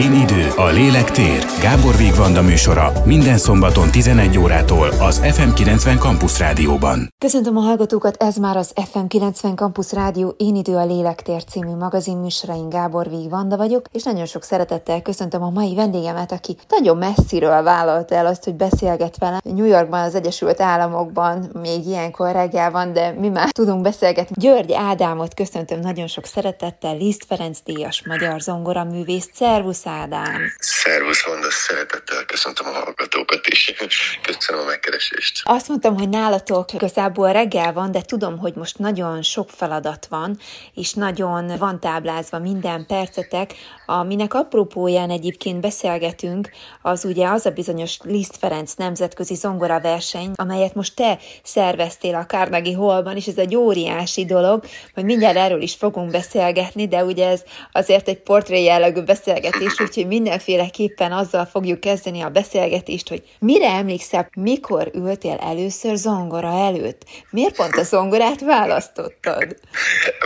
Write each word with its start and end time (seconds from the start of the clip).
Én 0.00 0.12
idő, 0.12 0.48
a 0.56 0.66
lélek 0.66 1.10
tér. 1.10 1.44
Gábor 1.62 1.96
Vigvanda 1.96 2.42
műsora 2.42 2.92
minden 3.04 3.38
szombaton 3.38 3.90
11 3.90 4.38
órától 4.38 4.88
az 4.88 5.20
FM90 5.24 5.98
Campus 5.98 6.38
Rádióban. 6.38 7.08
Köszöntöm 7.18 7.56
a 7.56 7.60
hallgatókat, 7.60 8.22
ez 8.22 8.36
már 8.36 8.56
az 8.56 8.72
FM90 8.92 9.54
Campus 9.54 9.92
Rádió 9.92 10.34
Én 10.36 10.56
idő, 10.56 10.76
a 10.76 10.84
lélek 10.84 11.22
tér 11.22 11.44
című 11.44 11.74
magazin 11.74 12.16
műsorain 12.16 12.68
Gábor 12.68 13.08
Vigvanda 13.08 13.56
vagyok, 13.56 13.86
és 13.92 14.02
nagyon 14.02 14.26
sok 14.26 14.42
szeretettel 14.42 15.02
köszöntöm 15.02 15.42
a 15.42 15.50
mai 15.50 15.74
vendégemet, 15.74 16.32
aki 16.32 16.56
nagyon 16.68 16.96
messziről 16.96 17.62
vállalta 17.62 18.14
el 18.14 18.26
azt, 18.26 18.44
hogy 18.44 18.54
beszélget 18.54 19.18
velem. 19.18 19.40
New 19.42 19.66
Yorkban, 19.66 20.00
az 20.00 20.14
Egyesült 20.14 20.60
Államokban, 20.60 21.50
még 21.62 21.86
ilyenkor 21.86 22.32
reggel 22.32 22.70
van, 22.70 22.92
de 22.92 23.14
mi 23.18 23.28
már 23.28 23.50
tudunk 23.50 23.82
beszélgetni. 23.82 24.34
György 24.38 24.72
Ádámot 24.72 25.34
köszöntöm 25.34 25.80
nagyon 25.80 26.06
sok 26.06 26.24
szeretettel, 26.24 26.96
Liszt 26.96 27.24
Ferenc 27.26 27.58
díjas 27.64 28.02
magyar 28.06 28.40
zongoraművész. 28.40 29.30
Szervusz 29.32 29.88
Ádám! 29.90 30.52
Szervusz, 30.58 31.24
Vanda, 31.24 31.50
szeretettel 31.50 32.24
köszöntöm 32.24 32.66
a 32.66 32.70
hallgatókat 32.70 33.46
is. 33.46 33.74
Köszönöm 34.22 34.62
a 34.62 34.64
megkeresést. 34.64 35.40
Azt 35.44 35.68
mondtam, 35.68 35.98
hogy 35.98 36.08
nálatok 36.08 36.72
igazából 36.72 37.32
reggel 37.32 37.72
van, 37.72 37.90
de 37.90 38.00
tudom, 38.02 38.38
hogy 38.38 38.54
most 38.54 38.78
nagyon 38.78 39.22
sok 39.22 39.50
feladat 39.50 40.06
van, 40.06 40.38
és 40.74 40.92
nagyon 40.92 41.56
van 41.58 41.80
táblázva 41.80 42.38
minden 42.38 42.86
percetek, 42.86 43.54
aminek 43.86 44.34
apropóján 44.34 45.10
egyébként 45.10 45.60
beszélgetünk, 45.60 46.50
az 46.82 47.04
ugye 47.04 47.28
az 47.28 47.46
a 47.46 47.50
bizonyos 47.50 47.98
Liszt 48.02 48.36
Ferenc 48.36 48.74
nemzetközi 48.74 49.34
zongoraverseny, 49.34 50.32
amelyet 50.34 50.74
most 50.74 50.94
te 50.94 51.18
szerveztél 51.42 52.14
a 52.14 52.26
Carnegie 52.26 52.76
Hallban, 52.76 53.16
és 53.16 53.26
ez 53.26 53.38
egy 53.38 53.56
óriási 53.56 54.24
dolog, 54.24 54.64
majd 54.94 55.06
mindjárt 55.06 55.36
erről 55.36 55.62
is 55.62 55.74
fogunk 55.74 56.10
beszélgetni, 56.10 56.88
de 56.88 57.04
ugye 57.04 57.28
ez 57.28 57.42
azért 57.72 58.08
egy 58.08 58.20
portré 58.20 58.62
jellegű 58.62 59.00
beszélgetés, 59.00 59.69
úgyhogy 59.78 60.06
mindenféleképpen 60.06 61.12
azzal 61.12 61.44
fogjuk 61.44 61.80
kezdeni 61.80 62.20
a 62.20 62.28
beszélgetést, 62.28 63.08
hogy 63.08 63.22
mire 63.38 63.68
emlékszel, 63.70 64.30
mikor 64.34 64.90
ültél 64.94 65.36
először 65.36 65.96
zongora 65.96 66.52
előtt? 66.52 67.02
Miért 67.30 67.56
pont 67.56 67.76
a 67.76 67.82
zongorát 67.82 68.40
választottad? 68.40 69.56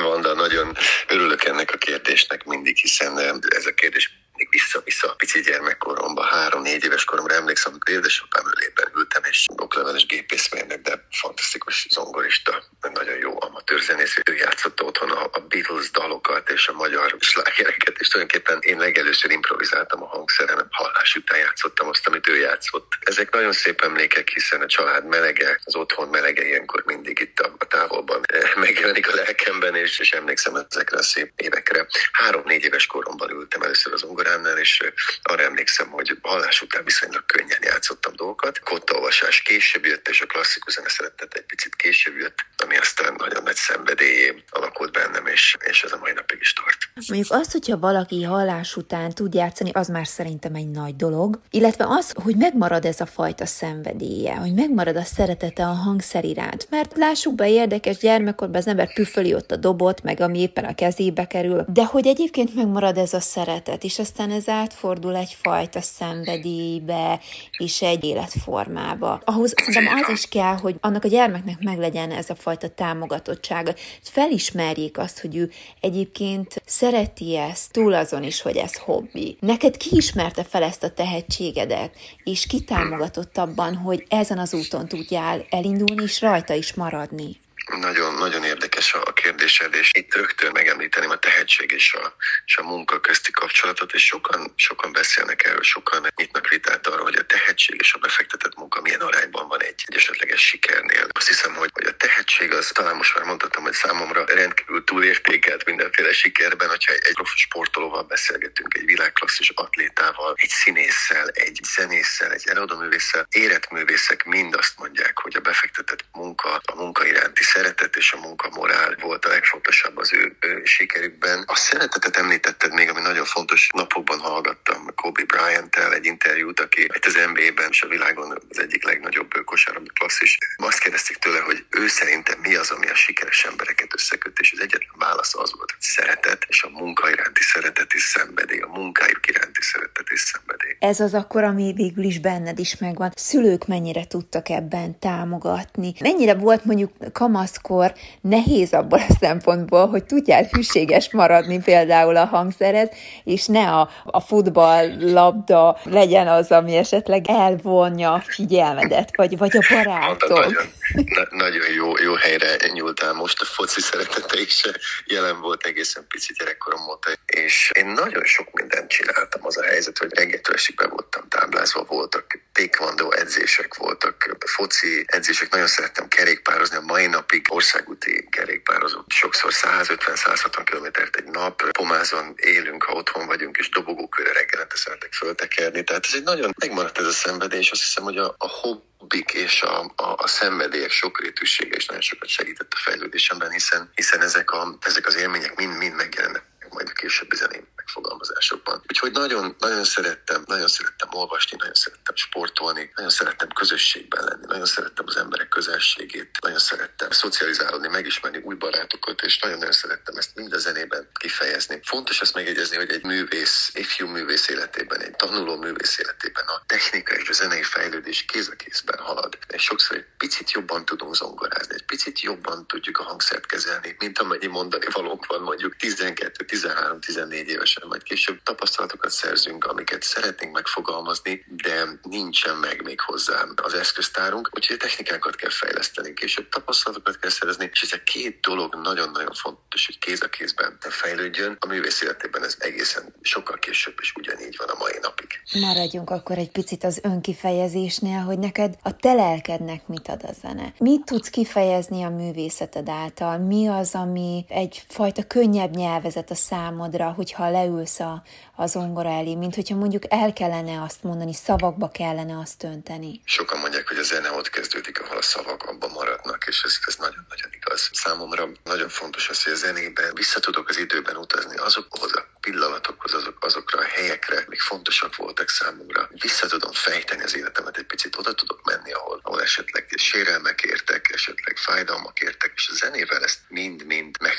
Vanda, 0.02 0.34
nagyon 0.34 0.72
örülök 1.08 1.44
ennek 1.44 1.70
a 1.74 1.77
kérdésnek 1.77 2.44
mindig, 2.44 2.77
hiszen 2.77 3.19
ez 3.48 3.66
a 3.66 3.74
kérdés 3.74 4.23
mindig 4.36 4.60
vissza-vissza 4.60 5.10
a 5.10 5.14
pici 5.14 5.40
gyermekkoromban, 5.40 6.27
három-négy 6.27 6.84
éves 6.84 7.04
koromra 7.04 7.34
emlékszem, 7.34 7.72
amikor 7.72 7.94
édesapám 7.94 8.44
ölében 8.54 8.92
ültem, 8.96 9.22
és 9.24 9.46
okleveles 9.56 10.06
gépészmérnök, 10.06 10.80
de 10.80 11.06
fantasztikus 11.10 11.86
zongorista, 11.91 12.62
nagyon 12.92 13.18
jó 13.18 13.42
amatőrzenész. 13.42 14.16
Ő 14.30 14.34
játszotta 14.34 14.84
otthon 14.84 15.10
a, 15.10 15.28
a 15.32 15.41
Beatles 15.48 15.91
dalokat 15.91 16.50
és 16.50 16.68
a 16.68 16.72
magyar 16.72 17.16
slágereket, 17.20 17.96
és 17.98 18.08
tulajdonképpen 18.08 18.58
én 18.60 18.78
legelőször 18.78 19.30
improvizáltam 19.30 20.02
a 20.02 20.06
hangszeren, 20.06 20.69
hallás 20.70 21.14
után 21.14 21.38
játszottam 21.38 21.88
azt, 21.88 22.06
amit 22.06 22.28
ő 22.28 22.36
játszott. 22.38 22.92
Ezek 23.00 23.30
nagyon 23.30 23.52
szép 23.52 23.80
emlékek, 23.80 24.28
hiszen 24.28 24.60
a 24.60 24.66
család 24.66 25.06
melege, 25.06 25.60
az 25.64 25.76
otthon 25.76 26.08
melege 26.08 26.46
ilyenkor 26.46 26.82
mindig 26.86 27.19
itt 27.20 27.38
a, 27.38 27.54
a 27.58 27.64
távolban 27.64 28.20
eh, 28.22 28.50
megjelenik 28.54 29.08
a 29.12 29.14
lelkemben, 29.14 29.74
és, 29.74 29.98
és 29.98 30.12
emlékszem 30.12 30.56
ezekre 30.69 30.98
a 30.98 31.02
szép 31.02 31.32
évekre. 31.36 31.86
Három-négy 32.12 32.64
éves 32.64 32.86
koromban 32.86 33.30
ültem 33.30 33.62
először 33.62 33.92
az 33.92 34.02
zongoránál, 34.25 34.58
és 34.58 34.83
arra 35.22 35.42
emlékszem, 35.42 35.89
hogy 35.91 36.19
hallás 36.22 36.62
után 36.62 36.84
viszonylag 36.84 37.27
könnyen 37.27 37.58
játszottam 37.62 38.12
dolgokat. 38.17 38.58
Kottaolvasás 38.58 39.42
később 39.42 39.84
jött, 39.84 40.08
és 40.08 40.20
a 40.20 40.27
klasszikus 40.27 40.72
zene 40.72 40.89
szeretet 40.89 41.34
egy 41.34 41.44
picit 41.44 41.75
később 41.75 42.16
jött, 42.16 42.39
ami 42.56 42.77
aztán 42.77 43.14
nagyon 43.19 43.42
nagy 43.42 43.55
szenvedélyé 43.55 44.44
alakult 44.50 44.92
bennem, 44.92 45.27
és, 45.27 45.56
és 45.70 45.83
ez 45.83 45.92
a 45.92 45.97
mai 45.97 46.12
napig 46.12 46.39
is 46.41 46.53
tart. 46.53 47.08
Mondjuk 47.08 47.41
azt, 47.41 47.53
hogyha 47.53 47.78
valaki 47.78 48.22
hallás 48.22 48.77
után 48.77 49.11
tud 49.11 49.34
játszani, 49.34 49.70
az 49.72 49.89
már 49.89 50.06
szerintem 50.06 50.55
egy 50.55 50.70
nagy 50.70 50.97
dolog. 50.97 51.41
Illetve 51.50 51.84
az, 51.88 52.12
hogy 52.22 52.36
megmarad 52.36 52.84
ez 52.84 53.00
a 53.00 53.06
fajta 53.06 53.47
szenvedélye, 53.47 54.34
hogy 54.34 54.55
megmarad 54.55 54.97
a 54.97 55.04
szeretete 55.04 55.62
a 55.62 55.72
hangszer 55.72 56.25
iránt. 56.25 56.66
Mert 56.71 56.97
lássuk 56.97 57.34
be, 57.34 57.48
érdekes 57.48 57.97
gyermekkorban 57.97 58.56
az 58.56 58.66
ember 58.66 58.93
püföli 58.93 59.34
ott 59.34 59.50
a 59.50 59.56
dobot, 59.56 60.03
meg 60.03 60.21
ami 60.21 60.41
éppen 60.41 60.65
a 60.65 60.75
kezébe 60.75 61.27
kerül, 61.27 61.65
de 61.69 61.84
hogy 61.84 62.06
egyébként 62.06 62.54
megmarad 62.54 62.98
ez 62.98 63.12
a 63.12 63.21
szeretet, 63.21 63.84
és 63.84 63.98
aztán 64.16 64.30
ez 64.30 64.48
átfordul 64.48 65.16
egyfajta 65.16 65.80
szenvedélybe 65.80 67.20
és 67.58 67.82
egy 67.82 68.04
életformába. 68.04 69.20
Ahhoz 69.25 69.52
szerintem 69.56 70.00
az 70.02 70.08
is 70.08 70.28
kell, 70.28 70.56
hogy 70.56 70.76
annak 70.80 71.04
a 71.04 71.08
gyermeknek 71.08 71.60
meglegyen 71.60 72.10
ez 72.10 72.30
a 72.30 72.34
fajta 72.34 72.69
támogatottsága, 72.69 73.70
hogy 73.70 74.08
felismerjék 74.10 74.98
azt, 74.98 75.20
hogy 75.20 75.36
ő 75.36 75.50
egyébként 75.80 76.62
szereti 76.64 77.36
ezt, 77.36 77.72
túl 77.72 77.94
azon 77.94 78.22
is, 78.22 78.42
hogy 78.42 78.56
ez 78.56 78.76
hobbi. 78.76 79.36
Neked 79.41 79.76
ki 79.76 79.88
ismerte 79.97 80.44
fel 80.44 80.62
ezt 80.62 80.82
a 80.82 80.91
tehetségedet, 80.91 81.97
és 82.24 82.47
ki 82.47 82.64
támogatott 82.64 83.38
abban, 83.38 83.74
hogy 83.76 84.06
ezen 84.08 84.38
az 84.38 84.54
úton 84.54 84.88
tudjál 84.88 85.44
elindulni, 85.50 86.03
és 86.03 86.20
rajta 86.20 86.54
is 86.54 86.74
maradni? 86.74 87.42
Nagyon, 87.66 88.14
nagyon 88.14 88.44
érdekes 88.44 88.94
a 88.94 89.12
kérdésed, 89.12 89.75
és 89.75 89.91
itt 89.92 90.14
rögtön 90.14 90.52
megemlíteném 90.52 91.10
a 91.10 91.16
tehetség 91.16 91.70
és 91.72 91.94
a, 91.94 92.14
és 92.47 92.56
a 92.56 92.62
munka 92.62 93.00
közti 93.00 93.30
kapcsolatot, 93.30 93.92
és 93.92 94.04
sokan, 94.04 94.52
sokan 94.56 94.92
beszélnek 94.92 95.44
erről, 95.44 95.62
sokan 95.62 96.06
nyitnak 96.16 96.48
vitát 96.48 96.86
arról, 96.86 97.04
hogy 97.04 97.16
a 97.16 97.26
tehetség 97.26 97.76
és 97.80 97.92
a 97.92 97.98
befektetett 97.98 98.54
munka 98.54 98.80
milyen 98.80 99.00
arányban 99.00 99.48
van 99.48 99.62
egy, 99.62 99.82
egy 99.86 99.97
esetleges 99.97 100.41
sikernél. 100.41 101.06
Azt 101.12 101.26
hiszem, 101.26 101.54
hogy, 101.54 101.70
hogy 101.72 101.86
a 101.86 101.97
tehetség 101.97 102.53
az 102.53 102.70
talán 102.74 102.97
most 102.97 103.16
már 103.16 103.24
mondhatom, 103.24 103.62
hogy 103.62 103.72
számomra 103.72 104.24
rendkívül 104.24 104.84
túlértékelt 104.84 105.64
mindenféle 105.64 106.12
sikerben, 106.12 106.69
hogyha 106.69 106.92
egy, 106.92 107.04
egy 107.04 107.14
profi 107.14 107.38
sportolóval 107.38 108.03
beszélgetünk, 108.03 108.74
egy 108.74 108.84
világklasszis 108.84 109.50
atlétával, 109.54 110.34
egy 110.36 110.48
színésszel, 110.48 111.28
egy 111.28 111.60
zenésszel, 111.76 112.32
egy 112.32 112.48
előadóművésszel, 112.48 113.26
éretművészek 113.30 114.24
mind 114.24 114.54
azt 114.54 114.78
mondják, 114.78 115.19
hogy 115.19 115.36
a 115.36 115.41
befektetett 115.41 116.04
munka, 116.12 116.60
a 116.64 116.74
munka 116.74 117.06
iránti 117.06 117.42
szeretet 117.54 117.97
és 117.97 118.12
a 118.12 118.20
munkamorál 118.20 118.97
volt 119.00 119.25
a 119.25 119.28
legfontosabb 119.28 119.97
az 119.97 120.12
ő, 120.12 120.37
ő 120.41 120.65
sikerükben. 120.65 121.44
A 121.47 121.56
szeretetet 121.56 122.16
említetted 122.16 122.72
még, 122.72 122.88
ami 122.88 123.00
nagyon 123.00 123.25
fontos. 123.25 123.69
Napokban 123.75 124.19
hallgattam 124.19 124.94
Kobe 124.94 125.25
Bryant-tel 125.25 125.94
egy 125.94 126.06
interjút, 126.06 126.60
aki 126.60 126.82
itt 126.82 127.04
az 127.04 127.15
NBA-ben 127.15 127.69
és 127.70 127.82
a 127.82 127.88
világon 127.88 128.42
az 128.50 128.59
egyik 128.59 128.84
legnagyobb 128.84 129.31
kosárlabda 129.44 129.92
klasszis. 129.98 130.38
Azt 130.56 130.78
kérdezték 130.78 131.16
tőle, 131.16 131.41
hogy 131.41 131.65
ő 131.70 131.87
szerintem 131.88 132.38
mi 132.41 132.54
az, 132.54 132.70
ami 132.70 132.88
a 132.88 132.94
sikeres 132.94 133.44
embereket 133.44 133.94
összeköt, 133.94 134.38
és 134.38 134.53
az 134.53 134.60
egyetlen 134.60 134.98
válasz 134.98 135.34
az 135.34 135.54
volt, 135.56 135.71
hogy 135.71 135.81
szeretet, 135.81 136.44
és 136.48 136.62
a 136.62 136.69
munka 136.69 137.10
iránti 137.10 137.42
szeretet 137.42 137.92
és 137.92 138.03
szenvedély, 138.03 138.60
a 138.60 138.66
munkájuk 138.66 139.28
iránti 139.28 139.62
szeretet 139.62 140.09
és 140.09 140.21
szenvedély. 140.21 140.76
Ez 140.78 141.00
az 141.00 141.15
akkor, 141.15 141.44
ami 141.44 141.72
végül 141.76 142.04
is 142.04 142.19
benned 142.19 142.59
is 142.59 142.76
megvan. 142.76 143.12
Szülők 143.16 143.66
mennyire 143.66 144.06
tudtak 144.06 144.48
ebben 144.48 144.98
támogatni? 144.98 145.94
Mennyire 146.00 146.34
volt 146.34 146.65
mondjuk 146.65 146.92
kamasz 147.12 147.44
kamaszkor 147.44 147.93
nehéz 148.21 148.72
abból 148.72 148.99
a 149.09 149.16
szempontból, 149.21 149.87
hogy 149.88 150.05
tudjál 150.05 150.44
hűséges 150.53 151.10
maradni 151.12 151.62
például 151.62 152.16
a 152.16 152.25
hangszerez, 152.25 152.88
és 153.25 153.47
ne 153.47 153.71
a, 153.71 153.91
a 154.05 154.21
futball 154.21 155.12
labda 155.12 155.78
legyen 155.84 156.28
az, 156.28 156.50
ami 156.50 156.77
esetleg 156.77 157.25
elvonja 157.28 158.12
a 158.12 158.22
figyelmedet, 158.27 159.16
vagy, 159.16 159.38
vagy 159.38 159.56
a 159.56 159.75
barátok. 159.75 160.28
Nagyon, 160.28 160.53
na, 160.94 161.27
nagyon 161.31 161.72
jó, 161.77 161.93
jó 162.03 162.15
helyre 162.15 162.56
nyúltál 162.72 163.12
most, 163.12 163.41
a 163.41 163.44
foci 163.44 163.81
szeretete 163.81 164.41
is 164.41 164.62
jelen 165.04 165.41
volt 165.41 165.66
egészen 165.66 166.04
pici 166.09 166.33
gyerekkorom 166.38 166.88
óta, 166.88 167.10
és 167.27 167.71
én 167.75 167.87
nagyon 167.87 168.25
sok 168.25 168.49
mindent 168.53 168.88
csináltam. 168.88 169.41
Az 169.44 169.59
a 169.59 169.62
helyzet, 169.62 169.99
hogy 169.99 170.15
reggeltől 170.15 170.54
esik 170.54 170.77
be 170.77 170.87
voltam 170.87 171.28
táblázva, 171.28 171.84
voltak 171.88 172.38
taekwondo 172.53 173.10
edzések 173.10 173.75
voltak, 173.75 174.37
foci 174.47 175.04
edzések, 175.06 175.50
nagyon 175.50 175.66
szerettem 175.66 176.09
kerékpározni, 176.09 176.77
a 176.77 176.81
mai 176.81 177.06
napig 177.34 177.53
országúti 177.53 178.28
kerékpározó, 178.31 179.00
sokszor 179.06 179.53
150-160 179.55 180.62
kilométert 180.65 181.17
egy 181.17 181.25
nap, 181.25 181.71
pomázon 181.71 182.34
élünk, 182.37 182.83
ha 182.83 182.93
otthon 182.93 183.27
vagyunk, 183.27 183.57
és 183.57 183.69
dobogókörre 183.69 184.33
reggelente 184.33 184.77
szeretek 184.77 185.13
föltekerni, 185.13 185.84
tehát 185.84 186.07
ez 186.07 186.15
egy 186.15 186.22
nagyon 186.22 186.54
megmaradt 186.60 186.98
ez 186.98 187.07
a 187.07 187.13
szenvedély, 187.13 187.59
és 187.59 187.71
azt 187.71 187.83
hiszem, 187.83 188.04
hogy 188.04 188.19
a, 188.19 188.34
a 188.39 188.48
hobbik 188.48 189.33
és 189.33 189.63
a, 189.63 189.92
a, 189.97 190.15
a 190.16 190.27
szenvedélyek 190.27 190.91
sokrétűsége 190.91 191.77
is 191.77 191.86
nagyon 191.86 192.03
sokat 192.03 192.28
segített 192.28 192.72
a 192.72 192.81
fejlődésemben, 192.84 193.51
hiszen, 193.51 193.91
hiszen 193.95 194.21
ezek, 194.21 194.51
a, 194.51 194.78
ezek 194.80 195.07
az 195.07 195.16
élmények 195.16 195.54
mind-mind 195.54 195.95
megjelennek 195.95 196.45
majd 196.71 196.89
a 196.89 196.92
későbbi 196.92 197.37
zeném 197.37 197.66
megfogalmazásokban. 197.84 198.83
Úgyhogy 198.89 199.13
nagyon, 199.13 199.57
nagyon 199.59 199.84
szerettem, 199.84 200.42
nagyon 200.47 200.69
szerettem 200.69 201.09
olvasni, 201.13 201.57
nagyon 201.59 201.75
szerettem 201.75 202.15
sportolni, 202.16 202.91
nagyon 202.95 203.10
szerettem 203.10 203.48
közösségben 203.48 204.25
lenni, 204.25 204.47
nagyon 204.47 204.66
szerettem 204.66 205.04
az 205.09 205.16
emberek 205.16 205.48
közelségét, 205.48 206.31
nagyon 206.41 206.59
szerettem 206.59 207.10
szocializálódni, 207.10 207.89
megismerni 207.89 208.39
új 208.39 208.54
barátokat, 208.54 209.22
és 209.22 209.39
nagyon-nagyon 209.39 209.72
szerettem 209.72 210.16
ezt 210.16 210.34
mind 210.34 210.53
a 210.53 210.59
zenében 210.59 211.09
kifejezni. 211.13 211.81
Fontos 211.84 212.21
azt 212.21 212.34
megjegyezni, 212.34 212.77
hogy 212.77 212.91
egy 212.91 213.04
művész, 213.04 213.71
ifjú 213.75 214.07
művész 214.07 214.48
életében, 214.48 215.01
egy 215.01 215.16
tanuló 215.16 215.57
művész 215.57 215.98
életében 215.98 216.45
a 216.47 216.63
technika 216.66 217.15
és 217.15 217.28
a 217.28 217.33
zenei 217.33 217.63
fejlődés 217.63 218.25
kéz 218.25 218.48
a 218.48 218.57
kézben 218.57 218.98
halad. 218.98 219.39
És 219.48 219.63
sokszor 219.63 219.97
egy 219.97 220.07
picit 220.19 220.51
jobban 220.51 220.84
tudunk 220.84 221.15
zongorázni, 221.15 221.75
egy 221.75 221.84
picit 221.84 222.21
jobban 222.21 222.66
tudjuk 222.66 222.98
a 222.98 223.03
hangszert 223.03 223.47
kezelni, 223.47 223.97
mint 223.98 224.19
amennyi 224.19 224.47
mondani 224.47 224.87
valónk 224.92 225.27
van 225.27 225.42
mondjuk 225.42 225.77
12, 225.77 226.45
13, 226.45 227.01
14 227.01 227.48
évesen, 227.74 227.88
majd 227.88 228.03
később 228.03 228.42
tapasztalatokat 228.42 229.10
szerzünk, 229.10 229.65
amiket 229.65 230.03
szeretnénk 230.03 230.54
megfogalmazni, 230.54 231.44
de 231.62 231.84
nincsen 232.03 232.56
meg 232.56 232.82
még 232.82 233.00
hozzá 233.00 233.44
az 233.56 233.74
eszköztárunk, 233.74 234.50
úgyhogy 234.53 234.76
a 234.76 234.82
technikákat 234.82 235.34
kell 235.36 235.50
fejleszteni, 235.50 236.15
később 236.15 236.48
tapasztalatokat 236.48 237.18
kell 237.18 237.30
szerezni, 237.30 237.71
és 237.72 237.82
ez 237.82 237.92
a 237.92 238.03
két 238.04 238.41
dolog 238.41 238.74
nagyon-nagyon 238.74 239.32
fontos, 239.32 239.86
hogy 239.86 239.98
kéz 239.98 240.22
a 240.22 240.28
kézben 240.28 240.78
fejlődjön. 240.80 241.56
A 241.60 241.66
művész 241.66 242.03
életében 242.03 242.44
ez 242.44 242.56
egészen 242.59 243.15
sokkal 243.22 243.59
később, 243.59 243.94
és 244.00 244.12
ugyanígy 244.16 244.56
van 244.59 244.68
a 244.68 244.78
mai 244.78 244.98
napig. 245.00 245.28
Maradjunk 245.53 246.10
akkor 246.10 246.38
egy 246.38 246.50
picit 246.50 246.84
az 246.84 247.00
önkifejezésnél, 247.03 248.18
hogy 248.18 248.38
neked 248.38 248.74
a 248.82 248.97
te 248.97 249.12
lelkednek 249.12 249.86
mit 249.86 250.09
ad 250.09 250.22
a 250.24 250.32
zene. 250.32 250.74
Mit 250.78 251.04
tudsz 251.04 251.28
kifejezni 251.28 252.03
a 252.03 252.09
művészeted 252.09 252.88
által? 252.88 253.38
Mi 253.38 253.68
az, 253.68 253.94
ami 253.94 254.44
egyfajta 254.48 255.22
könnyebb 255.22 255.74
nyelvezet 255.74 256.30
a 256.30 256.35
számodra, 256.35 257.12
hogyha 257.12 257.44
leülsz 257.64 258.00
a, 258.00 258.23
a 258.57 258.66
zongora 258.66 259.09
elé, 259.09 259.35
mint 259.35 259.55
hogyha 259.55 259.75
mondjuk 259.75 260.02
el 260.09 260.33
kellene 260.33 260.83
azt 260.83 261.02
mondani, 261.02 261.35
szavakba 261.35 261.90
kellene 261.90 262.38
azt 262.38 262.62
önteni? 262.64 263.21
Sokan 263.25 263.59
mondják, 263.59 263.88
hogy 263.88 263.99
a 263.99 264.02
zene 264.02 264.31
ott 264.31 264.50
kezdődik, 264.50 265.00
ahol 265.02 265.16
a 265.16 265.23
szavak 265.23 265.62
abban 265.62 265.90
maradnak, 265.90 266.45
és 266.47 266.62
ez, 266.62 266.78
ez 266.87 266.97
nagyon-nagyon 266.97 267.50
igaz. 267.52 267.90
Számomra 267.93 268.49
nagyon 268.64 268.88
fontos 268.88 269.28
az, 269.28 269.43
hogy 269.45 269.52
a 269.52 269.57
zenében 269.57 270.14
vissza 270.14 270.40
tudok 270.40 270.69
az 270.69 270.78
időben 270.78 271.16
utazni 271.16 271.57
azokhoz 271.57 272.12
a 272.14 272.26
pillanatokhoz, 272.40 273.14
azok, 273.14 273.37
azokra 273.40 273.78
a 273.81 273.85
helyekre, 273.85 274.45
amik 274.47 274.61
fontosak 274.61 275.16
voltak 275.16 275.49
számomra. 275.49 276.09
Vissza 276.12 276.47
tudom 276.47 276.73
fejteni 276.73 277.23
az 277.23 277.37
életemet 277.37 277.76
egy 277.76 277.87
picit, 277.87 278.16
oda 278.16 278.35
tudok 278.35 278.64
menni, 278.64 278.93
ahol, 278.93 279.21
ahol 279.23 279.43
esetleg 279.43 279.88
sérelmek 279.97 280.62
értek, 280.62 281.11
esetleg 281.12 281.57
fájdalmak 281.57 282.21
értek, 282.21 282.52
és 282.57 282.69
a 282.69 282.75
zenével 282.75 283.23
ezt 283.23 283.38
mind-mind 283.49 284.16
meg 284.21 284.38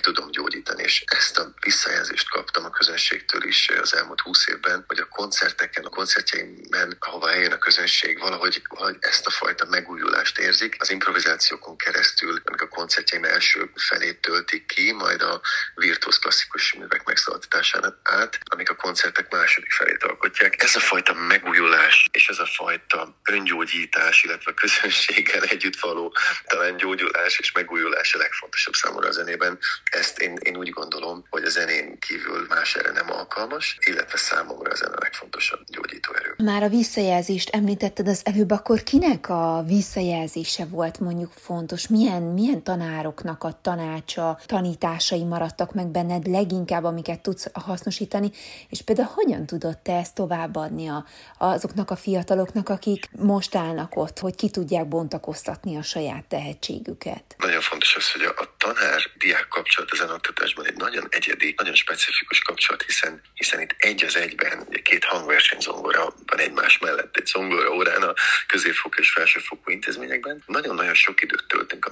is 3.56 3.70
az 3.70 3.96
elmúlt 3.96 4.22
húsz 4.22 4.48
évben, 4.48 4.84
hogy 4.88 5.00
a 5.00 5.08
koncerteken, 5.08 5.86
a 5.86 5.90
koncertjeimben, 5.90 6.98
ahova 7.00 7.32
eljön 7.32 7.52
a 7.52 7.58
közönség, 7.58 8.20
valahogy, 8.20 8.62
valahogy 8.70 8.98
ezt 9.00 9.28
a 9.28 9.30
fajta 9.30 9.66
megújulást 9.66 10.38
érzik. 10.38 10.76
Az 10.80 10.92
improvizációkon 10.92 11.78
keresztül, 11.78 12.42
koncertjeim 12.76 13.24
első 13.24 13.72
felét 13.76 14.22
töltik 14.22 14.66
ki, 14.66 14.92
majd 14.92 15.22
a 15.22 15.42
virtuóz 15.76 16.18
klasszikus 16.20 16.74
művek 16.74 17.04
megszólaltatásán 17.06 18.00
át, 18.04 18.40
amik 18.44 18.70
a 18.70 18.76
koncertek 18.76 19.32
második 19.32 19.72
felét 19.72 20.04
alkotják. 20.04 20.64
Ez 20.64 20.76
a 20.76 20.80
fajta 20.80 21.14
megújulás 21.14 22.08
és 22.12 22.28
ez 22.28 22.40
a 22.40 22.46
fajta 22.46 23.16
öngyógyítás, 23.24 24.24
illetve 24.24 24.52
a 24.52 24.54
közönséggel 24.54 25.44
együtt 25.44 25.80
való 25.80 26.16
talán 26.48 26.78
gyógyulás 26.78 27.40
és 27.40 27.52
megújulás 27.52 28.14
a 28.14 28.18
legfontosabb 28.18 28.74
számomra 28.74 29.08
a 29.08 29.12
zenében. 29.12 29.60
Ezt 29.84 30.20
én, 30.20 30.38
én 30.42 30.58
úgy 30.58 30.70
gondolom, 30.70 31.26
hogy 31.30 31.44
a 31.44 31.50
zenén 31.50 32.00
kívül 32.00 32.46
más 32.50 32.76
erre 32.76 32.92
nem 32.92 33.12
alkalmas, 33.12 33.78
illetve 33.80 34.18
számomra 34.18 34.72
a 34.72 34.76
zene 34.76 34.96
a 34.96 35.02
legfontosabb 35.02 35.60
gyógyító 35.68 36.14
erő. 36.14 36.34
Már 36.38 36.64
a 36.64 36.70
visszajelzést 36.70 37.50
említetted 37.50 38.08
az 38.08 38.22
előbb, 38.24 38.52
akkor 38.52 38.84
kinek 38.84 39.30
a 39.30 39.64
visszajelzése 39.68 40.66
volt 40.66 41.00
mondjuk 41.00 41.32
fontos? 41.46 41.88
Milyen, 41.88 42.22
milyen 42.22 42.64
tanároknak 42.66 43.44
a 43.44 43.60
tanácsa, 43.62 44.40
tanításai 44.46 45.24
maradtak 45.24 45.74
meg 45.74 45.88
benned 45.88 46.28
leginkább, 46.28 46.84
amiket 46.84 47.22
tudsz 47.22 47.48
hasznosítani, 47.54 48.32
és 48.70 48.82
például 48.82 49.10
hogyan 49.14 49.46
tudod 49.46 49.78
te 49.78 49.94
ezt 49.98 50.16
továbbadni 50.16 50.88
a, 50.88 51.06
azoknak 51.38 51.92
a 51.92 51.96
fiataloknak, 51.96 52.70
akik 52.70 53.10
most 53.12 53.56
állnak 53.56 53.96
ott, 53.96 54.20
hogy 54.20 54.36
ki 54.36 54.50
tudják 54.50 54.88
bontakoztatni 54.88 55.78
a 55.78 55.82
saját 55.82 56.26
tehetségüket? 56.26 57.36
Nagyon 57.38 57.62
fontos 57.62 57.96
az, 57.96 58.12
hogy 58.12 58.22
a, 58.22 58.56
tanár-diák 58.58 59.48
kapcsolat 59.48 59.92
ezen 59.94 60.10
oktatásban 60.10 60.66
egy 60.66 60.78
nagyon 60.78 61.08
egyedi, 61.10 61.54
nagyon 61.58 61.76
specifikus 61.76 62.40
kapcsolat, 62.40 62.82
hiszen, 62.82 63.22
hiszen 63.34 63.62
itt 63.62 63.76
egy 63.78 64.04
az 64.04 64.16
egyben, 64.18 64.68
két 64.84 65.04
hangverseny 65.04 65.60
zongora 65.60 66.14
van 66.26 66.40
egymás 66.40 66.78
mellett, 66.78 67.18
egy 67.18 67.26
zongora 67.26 67.70
órán 67.74 68.02
a 68.02 68.14
középfokú 68.48 69.00
és 69.00 69.12
felsőfokú 69.12 69.72
intézményekben. 69.72 70.44
Nagyon-nagyon 70.46 70.94
sok 70.94 71.22
időt 71.22 71.46
töltünk 71.48 71.86
a 71.86 71.92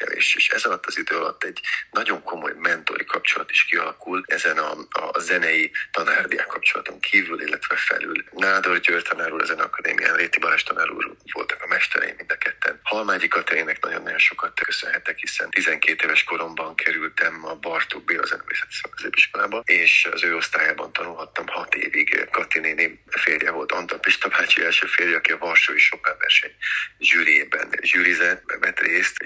mesterünkkel, 0.00 0.12
és, 0.36 0.48
ez 0.48 0.64
alatt 0.64 0.86
az 0.86 0.98
idő 0.98 1.16
alatt 1.16 1.44
egy 1.44 1.60
nagyon 1.90 2.22
komoly 2.22 2.52
mentori 2.58 3.04
kapcsolat 3.04 3.50
is 3.50 3.64
kialakul 3.64 4.24
ezen 4.26 4.58
a, 4.58 4.70
a 4.90 5.18
zenei 5.18 5.70
tanárdiák 5.90 6.46
kapcsolaton 6.46 7.00
kívül, 7.00 7.42
illetve 7.42 7.76
felül. 7.76 8.24
Nádor 8.30 8.78
György 8.78 9.04
tanár 9.04 9.32
úr, 9.32 9.42
a 9.42 9.44
Zeneakadémián, 9.44 10.16
Réti 10.16 10.38
Balázs 10.38 10.62
tanár 10.62 10.90
úr 10.90 11.16
voltak 11.32 11.62
a 11.62 11.66
mestereim 11.66 12.14
mind 12.16 12.30
a 12.30 12.36
ketten. 12.36 12.80
Halmágyi 12.82 13.28
Katerinnek 13.28 13.80
nagyon-nagyon 13.80 14.18
sokat 14.18 14.60
köszönhetek, 14.60 15.18
hiszen 15.18 15.50
12 15.50 16.04
éves 16.04 16.24
koromban 16.24 16.74
kerültem 16.74 17.46
a 17.46 17.54
Bartók 17.54 18.04
Béla 18.04 18.26
Zeneművészeti 18.26 18.74
Szakközépiskolába, 18.82 19.62
és 19.64 20.08
az 20.12 20.22
ő 20.22 20.36
osztályában 20.36 20.92
tanulhattam 20.92 21.46
6 21.46 21.74
évig. 21.74 22.28
Kati 22.30 22.58
néni 22.58 23.02
férje 23.06 23.50
volt 23.50 23.72
Antal 23.72 23.98
Pista 23.98 24.28
bácsi 24.28 24.64
első 24.64 24.86
férje, 24.86 25.16
aki 25.16 25.32
a 25.32 25.38
Varsói 25.38 25.78
Chopin 25.78 26.14
verseny 26.18 26.54
zsűriében 26.98 27.68
zsűrizett, 27.82 28.42
vett 28.60 28.80
részt 28.80 29.22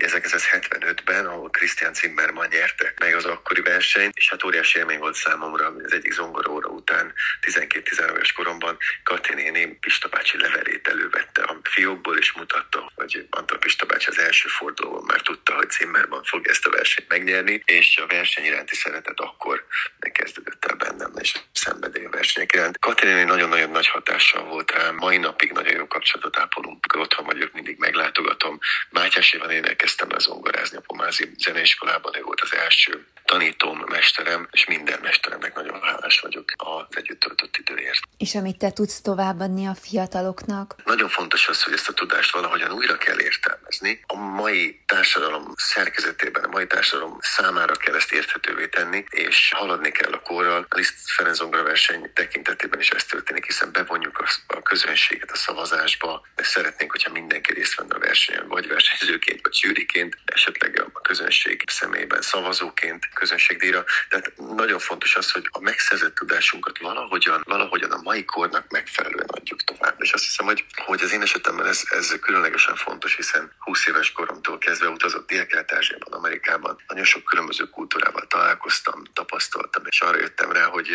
1975-ben, 0.69 1.27
ahol 1.27 1.51
Christian 1.51 1.95
Zimmermann 1.95 2.49
nyerte 2.51 2.95
meg 3.01 3.15
az 3.15 3.25
akkori 3.25 3.63
versenyt, 3.63 4.17
és 4.17 4.31
hát 4.31 4.45
óriási 4.45 4.79
élmény 4.79 4.99
volt 4.99 5.15
számomra, 5.15 5.67
az 5.85 5.93
egyik 5.93 6.13
zongoróra 6.13 6.69
után 6.69 7.13
12-13 7.43 8.11
éves 8.11 8.33
koromban 8.33 8.77
Kati 9.03 9.35
néni 9.35 9.67
Pista 9.81 10.09
bácsi 10.09 10.39
levelét 10.39 10.89
elővette 10.89 11.43
a 11.43 11.57
fiókból, 11.63 12.19
és 12.19 12.33
mutatta, 12.33 12.93
hogy 12.95 13.27
Antal 13.31 13.59
Pista 13.59 13.87
bácsi 13.87 14.11
az 14.11 14.19
első 14.19 14.49
fordulóban 14.49 15.05
már 15.07 15.21
tudta, 15.21 15.55
hogy 15.55 15.71
Zimmermann 15.71 16.23
fog 16.23 16.47
ezt 16.47 16.67
a 16.67 16.71
versenyt 16.71 17.09
megnyerni, 17.09 17.63
és 17.65 17.99
a 17.99 18.07
verseny 18.07 18.45
iránti 18.45 18.75
szeretet 18.75 19.21
akkor 19.21 19.67
kezdődött 20.13 20.65
el 20.65 20.77
bennem, 20.77 21.13
és 21.21 21.35
szenvedély 21.53 22.05
a 22.05 22.11
versenyek 22.11 22.53
iránt. 22.53 22.79
Katalin 22.79 23.27
nagyon-nagyon 23.27 23.71
nagy 23.71 23.87
hatással 23.87 24.45
volt 24.45 24.71
rám, 24.71 24.97
mai 24.97 25.17
napig 25.17 25.53
nagyon 25.53 25.75
jó 25.75 25.87
kapcsolatot 25.87 26.39
ápolunk, 26.39 26.87
otthon 26.97 27.25
vagyok, 27.25 27.53
mindig 27.53 27.79
meglátogatom. 27.79 28.59
Mátyás 28.91 29.33
Évanénél 29.33 29.65
elkezdtem 29.65 30.11
le 30.11 30.19
zongorázni 30.55 30.77
a 30.77 30.81
Pomázi 30.87 31.35
zeneiskolában, 31.39 32.17
ő 32.17 32.23
volt 32.23 32.41
az 32.41 32.55
első 32.55 33.07
tanítóm, 33.25 33.85
mesterem, 33.87 34.49
és 34.51 34.67
minden 34.67 34.99
mesteremnek 35.03 35.55
nagyon 35.55 35.83
hálás 35.83 36.21
vagyok 36.21 36.45
az 36.57 36.97
együtt 36.97 37.21
töltött 37.21 37.57
időért. 37.57 38.01
És 38.19 38.35
amit 38.35 38.59
te 38.59 38.71
tudsz 38.71 39.01
továbbadni 39.01 39.67
a 39.67 39.75
fiataloknak? 39.75 40.75
Nagyon 40.85 41.09
fontos 41.09 41.49
az, 41.49 41.63
hogy 41.63 41.73
ezt 41.73 41.89
a 41.89 41.93
tudást 41.93 42.33
valahogyan 42.33 42.73
újra 42.73 42.97
kell 42.97 43.21
értelmezni. 43.21 44.05
A 44.07 44.17
mai 44.17 44.83
társadalom 44.87 45.53
szerkezetében, 45.57 46.45
a 46.45 46.49
mai 46.49 46.67
társadalom 46.67 47.19
számára 47.21 47.73
kell 47.73 47.95
ezt 47.95 48.13
érthetővé 48.13 48.67
tenni, 48.67 49.05
és 49.11 49.53
haladni 49.55 49.91
kell 49.91 50.13
a 50.13 50.21
korral. 50.21 50.67
A 50.69 50.77
Liszt 50.77 51.11
Ferenc 51.11 51.39
verseny 51.39 52.11
tekintetében 52.15 52.81
is 52.81 52.91
ez 52.91 53.05
történik, 53.05 53.45
hiszen 53.45 53.73
bevonjuk 53.73 54.19
a, 54.47 54.63
közönséget 54.63 55.31
a 55.31 55.37
szavazásba, 55.37 56.27
de 56.35 56.43
szeretnénk, 56.43 56.91
hogyha 56.91 57.13
mindenki 57.13 57.53
részt 57.53 57.75
venne 57.75 57.95
a 57.95 57.99
versenyen, 57.99 58.49
vagy 58.49 58.69
versenyzőként, 58.69 59.41
vagy 59.43 59.55
zsűriként, 59.55 60.17
esetleg 60.45 60.91
a 60.95 61.01
közönség 61.01 61.63
személyében 61.67 62.23
szavazóként, 62.23 63.09
közönségdíjra. 63.15 63.85
Tehát 64.09 64.33
nagyon 64.37 64.79
fontos 64.79 65.17
az, 65.17 65.31
hogy 65.31 65.49
a 65.51 65.61
megszerzett 65.61 66.15
tudásunkat 66.15 66.79
valahogyan, 66.79 67.43
valahogyan 67.47 67.91
a 67.91 68.01
mai 68.03 68.25
kornak 68.25 68.71
megfelelően 68.71 69.27
adjuk 69.27 69.65
tovább. 69.65 69.95
És 69.99 70.13
azt 70.13 70.25
hiszem, 70.25 70.47
hogy, 70.47 70.65
hogy 70.85 71.03
az 71.03 71.13
én 71.13 71.23
esetemben 71.23 71.67
ez, 71.67 71.83
ez 71.91 72.17
különlegesen 72.21 72.75
fontos, 72.77 73.17
hiszen 73.17 73.53
20 73.59 73.87
éves 73.87 74.13
koromtól 74.13 74.59
kezdve 74.59 74.89
utazott 74.89 75.29
Dél-Kelet-Ázsiában, 75.29 76.13
Amerikában. 76.13 76.83
Nagyon 76.89 77.05
sok 77.05 77.25
különböző 77.25 77.65
kultúrával 77.65 78.27
találkoztam, 78.27 79.03
tapasztaltam, 79.13 79.83
és 79.87 80.01
arra 80.01 80.19
jöttem 80.19 80.53
rá, 80.53 80.65
hogy 80.65 80.89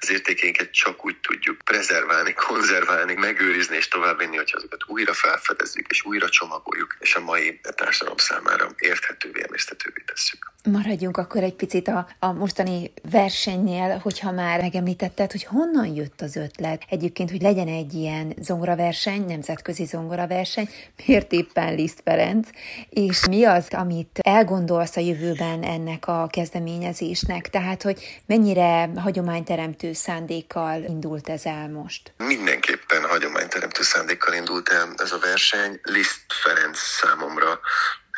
az 0.00 0.10
értékeinket 0.10 0.70
csak 0.72 1.04
úgy 1.04 1.16
tudjuk 1.20 1.58
prezerválni, 1.64 2.32
konzerválni, 2.32 3.14
megőrizni 3.14 3.76
és 3.76 3.88
továbbvinni, 3.88 4.36
hogyha 4.36 4.56
azokat 4.56 4.84
újra 4.86 5.12
felfedezzük 5.12 5.86
és 5.88 6.04
újra 6.04 6.28
csomagoljuk, 6.28 6.96
és 6.98 7.14
a 7.14 7.20
mai 7.20 7.60
társadalom 7.74 8.18
számára 8.18 8.63
érthetővé, 8.78 9.42
emésztetővé 9.48 10.02
tesszük. 10.06 10.52
Maradjunk 10.70 11.16
akkor 11.16 11.42
egy 11.42 11.54
picit 11.54 11.88
a, 11.88 12.08
a 12.18 12.32
mostani 12.32 12.92
versenynél, 13.10 13.98
hogyha 14.02 14.30
már 14.30 14.60
megemlítetted, 14.60 15.30
hogy 15.30 15.44
honnan 15.44 15.86
jött 15.86 16.20
az 16.20 16.36
ötlet. 16.36 16.82
Egyébként, 16.88 17.30
hogy 17.30 17.42
legyen 17.42 17.68
egy 17.68 17.94
ilyen 17.94 18.34
zongoraverseny, 18.40 19.24
nemzetközi 19.26 19.84
zongoraverseny, 19.84 20.68
miért 21.06 21.32
éppen 21.32 21.74
Liszt 21.74 22.00
Ferenc, 22.04 22.48
és 22.88 23.26
mi 23.26 23.44
az, 23.44 23.66
amit 23.70 24.18
elgondolsz 24.22 24.96
a 24.96 25.00
jövőben 25.00 25.62
ennek 25.62 26.06
a 26.06 26.28
kezdeményezésnek? 26.30 27.50
Tehát, 27.50 27.82
hogy 27.82 28.22
mennyire 28.26 28.90
hagyományteremtő 28.96 29.92
szándékkal 29.92 30.82
indult 30.82 31.28
ez 31.28 31.44
el 31.44 31.68
most? 31.68 32.12
Mindenképpen 32.16 33.04
hagyományteremtő 33.04 33.82
szándékkal 33.82 34.34
indult 34.34 34.68
el 34.68 34.94
ez 34.96 35.12
a 35.12 35.18
verseny. 35.18 35.80
Liszt 35.82 36.32
Ferenc 36.42 36.78
számomra 36.78 37.60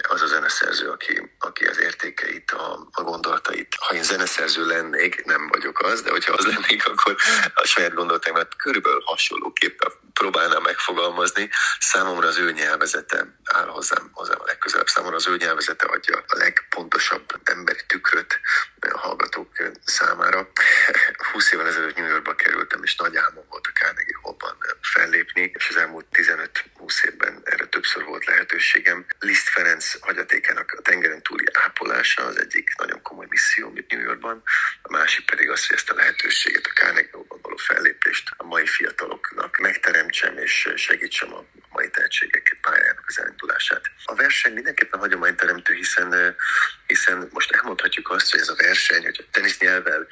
az 0.08 0.22
a 0.22 0.26
zeneszerző, 0.26 0.88
aki, 0.88 1.30
aki 1.38 1.64
az 1.64 1.80
értékeit, 1.80 2.50
a, 2.50 2.88
a 2.92 3.02
gondolatait. 3.02 3.74
Ha 3.78 3.94
én 3.94 4.02
zeneszerző 4.02 4.66
lennék, 4.66 5.24
nem 5.24 5.48
vagyok 5.48 5.80
az, 5.80 6.02
de 6.02 6.10
hogyha 6.10 6.32
az 6.32 6.44
lennék, 6.44 6.88
akkor 6.88 7.16
a 7.54 7.64
saját 7.64 7.94
gondolataimat 7.94 8.56
körülbelül 8.56 9.02
hasonlóképpen 9.04 9.90
próbálnám 10.12 10.62
megfogalmazni. 10.62 11.50
Számomra 11.78 12.28
az 12.28 12.38
ő 12.38 12.52
nyelvezete 12.52 13.38
áll 13.44 13.66
hozzám, 13.66 14.10
hozzám 14.12 14.40
a 14.40 14.46
legközelebb. 14.46 14.86
Számomra 14.86 15.16
az 15.16 15.28
ő 15.28 15.36
nyelvezete 15.36 15.86
adja 15.86 16.24
a 16.26 16.36
legpontosabb 16.36 17.40
emberi 17.44 17.80
tükröt 17.86 18.40
a 18.80 18.98
hallgatók 18.98 19.48
számára. 19.84 20.48
20 21.32 21.52
évvel 21.52 21.66
ezelőtt 21.66 21.96
New 21.96 22.06
Yorkba 22.06 22.34
kerültem, 22.34 22.82
és 22.82 22.96
nagy 22.96 23.16
álmom 23.16 23.44
volt 23.48 23.66
a 23.66 23.78
Carnegie 23.78 24.18
Hallban 24.22 24.56
fellépni, 24.80 25.50
és 25.54 25.68
az 25.68 25.76
elmúlt 25.76 26.06
15-20 26.12 27.04
évben 27.04 27.42
többször 27.76 28.04
volt 28.04 28.24
lehetőségem. 28.24 29.06
Liszt 29.18 29.48
Ferenc 29.48 30.00
hagyatékának 30.00 30.74
a 30.78 30.82
tengeren 30.82 31.22
túli 31.22 31.44
ápolása 31.52 32.24
az 32.24 32.38
egyik 32.40 32.74
nagyon 32.78 33.02
komoly 33.02 33.26
misszió 33.28 33.72
New 33.88 34.00
Yorkban, 34.00 34.42
a 34.82 34.90
másik 34.90 35.26
pedig 35.26 35.50
az, 35.50 35.66
hogy 35.66 35.76
ezt 35.76 35.90
a 35.90 35.94
lehetőséget, 35.94 36.66
a 36.66 36.78
Carnegie 36.80 37.10
Hallban 37.12 37.38
való 37.42 37.56
fellépést 37.56 38.30
a 38.36 38.44
mai 38.44 38.66
fiataloknak 38.66 39.58
megteremtsem 39.58 40.38
és 40.38 40.72
segítsem 40.76 41.34
a 41.34 41.44
mai 41.70 41.90
tehetségek 41.90 42.58
pályájának 42.60 43.04
az 43.06 43.20
elindulását. 43.20 43.84
A 44.04 44.14
verseny 44.14 44.52
mindenképpen 44.52 45.00
hagyományteremtő, 45.00 45.74
hiszen, 45.74 46.36
hiszen 46.86 47.28
most 47.32 47.52
elmondhatjuk 47.52 48.10
azt, 48.10 48.30
hogy 48.30 48.40
ez 48.40 48.48
a 48.48 48.56
verseny, 48.56 49.02
hogy 49.02 49.24
a 49.26 49.30
tenisznyelvvel 49.30 50.06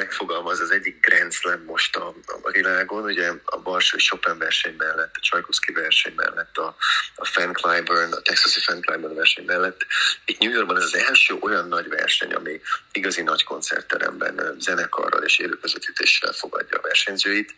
megfogalmaz 0.00 0.60
az 0.60 0.70
egyik 0.70 1.06
Grand 1.06 1.32
Slam 1.32 1.62
most 1.64 1.96
a, 1.96 2.14
a 2.42 2.50
világon, 2.50 3.02
ugye 3.02 3.32
a 3.44 3.58
Balsó 3.58 3.96
Chopin 3.98 4.38
verseny 4.38 4.74
mellett, 4.78 5.14
a 5.16 5.20
Csajkovszki 5.20 5.72
verseny 5.72 6.14
mellett, 6.16 6.56
a, 6.56 6.76
a 7.14 7.24
Fan 7.24 7.52
Clyburn, 7.52 8.12
a 8.12 8.20
Texasi 8.20 8.60
Fan 8.60 8.80
Clyburn 8.80 9.14
verseny 9.14 9.44
mellett. 9.44 9.86
Itt 10.24 10.38
New 10.38 10.52
Yorkban 10.52 10.76
ez 10.76 10.82
az 10.82 10.94
első 10.94 11.36
olyan 11.40 11.68
nagy 11.68 11.88
verseny, 11.88 12.32
ami 12.32 12.60
igazi 12.92 13.22
nagy 13.22 13.44
koncertteremben 13.44 14.56
zenekarral 14.58 15.22
és 15.22 15.38
élőközvetítéssel 15.38 16.32
fogadja 16.32 16.78
a 16.78 16.82
versenyzőit, 16.82 17.54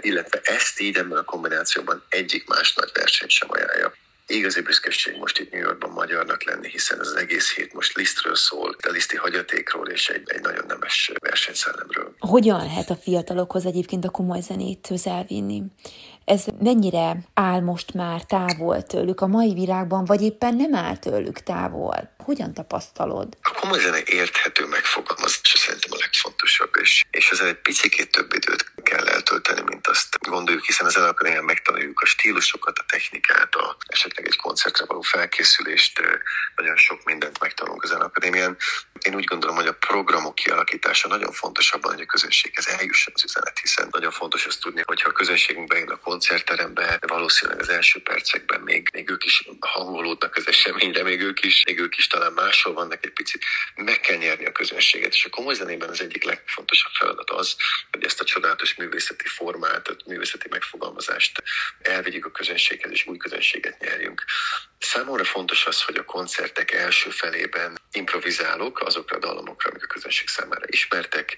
illetve 0.00 0.40
ezt 0.42 0.80
így 0.80 0.96
ebben 0.96 1.18
a 1.18 1.24
kombinációban 1.24 2.04
egyik 2.08 2.48
más 2.48 2.74
nagy 2.74 2.90
verseny 2.94 3.28
sem 3.28 3.48
ajánlja. 3.50 3.92
Igazi 4.28 4.60
büszkeség 4.60 5.16
most 5.18 5.38
itt 5.38 5.52
New 5.52 5.60
Yorkban 5.60 5.90
magyarnak 5.90 6.44
lenni, 6.44 6.70
hiszen 6.70 7.00
ez 7.00 7.06
az 7.06 7.16
egész 7.16 7.54
hét 7.54 7.72
most 7.72 7.96
Lisztről 7.96 8.34
szól, 8.34 8.76
a 8.82 8.90
Liszti 8.90 9.16
hagyatékról 9.16 9.88
és 9.88 10.08
egy, 10.08 10.22
egy 10.26 10.40
nagyon 10.40 10.64
nemes 10.66 11.12
versenyszellemről. 11.20 12.14
Hogyan 12.18 12.64
lehet 12.64 12.90
a 12.90 12.96
fiatalokhoz 12.96 13.66
egyébként 13.66 14.04
a 14.04 14.10
komoly 14.10 14.40
zenét 14.40 14.86
közelvinni? 14.88 15.62
Ez 16.24 16.44
mennyire 16.58 17.16
áll 17.34 17.60
most 17.60 17.94
már 17.94 18.22
távol 18.22 18.82
tőlük 18.82 19.20
a 19.20 19.26
mai 19.26 19.54
világban, 19.54 20.04
vagy 20.04 20.22
éppen 20.22 20.54
nem 20.56 20.74
áll 20.74 20.96
tőlük 20.96 21.38
távol? 21.38 22.14
Hogyan 22.24 22.54
tapasztalod? 22.54 23.36
A 23.42 23.58
komoly 23.60 23.78
zene 23.78 23.98
érthető 24.04 24.66
megfogalmazása 24.66 25.56
szerintem 25.58 25.90
a 25.92 25.96
legfontosabb, 26.00 26.70
és, 26.80 27.04
és 27.10 27.30
ezzel 27.30 27.46
egy 27.46 27.60
picit 27.60 28.10
több 28.10 28.32
időt 28.32 28.65
gondoljuk, 30.28 30.64
hiszen 30.64 30.86
az 30.86 30.96
elakadémien 30.96 31.44
megtanuljuk 31.44 32.00
a 32.00 32.06
stílusokat, 32.06 32.78
a 32.78 32.84
technikát, 32.88 33.54
a, 33.54 33.76
esetleg 33.86 34.26
egy 34.26 34.36
koncertre 34.36 34.84
való 34.84 35.00
felkészülést, 35.00 36.00
nagyon 36.56 36.76
sok 36.76 37.04
mindent 37.04 37.40
megtanulunk 37.40 37.82
az 37.82 37.90
akadémián. 37.90 38.56
Én 39.00 39.14
úgy 39.14 39.24
gondolom, 39.24 39.56
hogy 39.56 39.66
a 39.66 39.74
programok 39.74 40.34
kialakítása 40.34 41.08
nagyon 41.08 41.32
fontos 41.32 41.72
abban, 41.72 41.92
hogy 41.92 42.02
a 42.02 42.06
közönséghez 42.06 42.68
eljusson 42.68 43.12
az 43.16 43.24
üzenet, 43.24 43.58
hiszen 43.58 43.88
nagyon 43.90 44.10
fontos 44.10 44.46
azt 44.46 44.60
tudni, 44.60 44.82
hogyha 44.84 45.08
a 45.08 45.12
közönségünk 45.12 45.68
bejön 45.68 45.88
a 45.88 45.96
koncertterembe, 45.96 46.98
valószínűleg 47.06 47.60
az 47.60 47.68
első 47.68 48.02
percekben 48.02 48.60
még, 48.60 48.88
még 48.92 49.10
ők 49.10 49.24
is 49.24 49.48
hangolódnak 49.60 50.36
az 50.36 50.48
eseményre, 50.48 51.02
még 51.02 51.20
ők 51.20 51.44
is, 51.44 51.62
még 51.64 51.80
ők 51.80 51.96
is 51.96 52.06
talán 52.06 52.32
máshol 52.32 52.72
vannak 52.74 53.04
egy 53.04 53.12
picit. 53.12 53.44
Meg 53.74 54.00
kell 54.00 54.16
nyerni 54.16 54.46
a 54.46 54.52
közönséget, 54.52 55.14
és 55.14 55.24
a 55.24 55.30
komoly 55.30 55.54
zenében 55.54 55.88
az 55.88 56.00
egyik 56.00 56.24
legfontosabb 56.24 56.92
feladat 56.92 57.30
az, 57.30 57.56
hogy 57.90 58.04
ezt 58.04 58.20
a 58.20 58.24
csodálatos 58.24 58.74
művészeti 58.74 59.26
formát, 59.26 59.88
a 59.88 59.96
művészeti 60.16 60.48
megfogalmazást 60.50 61.42
elvigyük 61.82 62.26
a 62.26 62.30
közönséghez, 62.30 62.90
és 62.90 63.06
új 63.06 63.16
közönséget 63.16 63.78
nyerjünk. 63.78 64.24
Számomra 64.78 65.24
fontos 65.24 65.66
az, 65.66 65.82
hogy 65.82 65.96
a 65.96 66.04
koncertek 66.04 66.72
első 66.72 67.10
felében 67.10 67.78
improvizálok 67.92 68.80
azokra 68.80 69.16
a 69.16 69.20
dallamokra, 69.20 69.70
amik 69.70 69.84
a 69.84 69.86
közönség 69.86 70.28
számára 70.28 70.64
ismertek, 70.66 71.36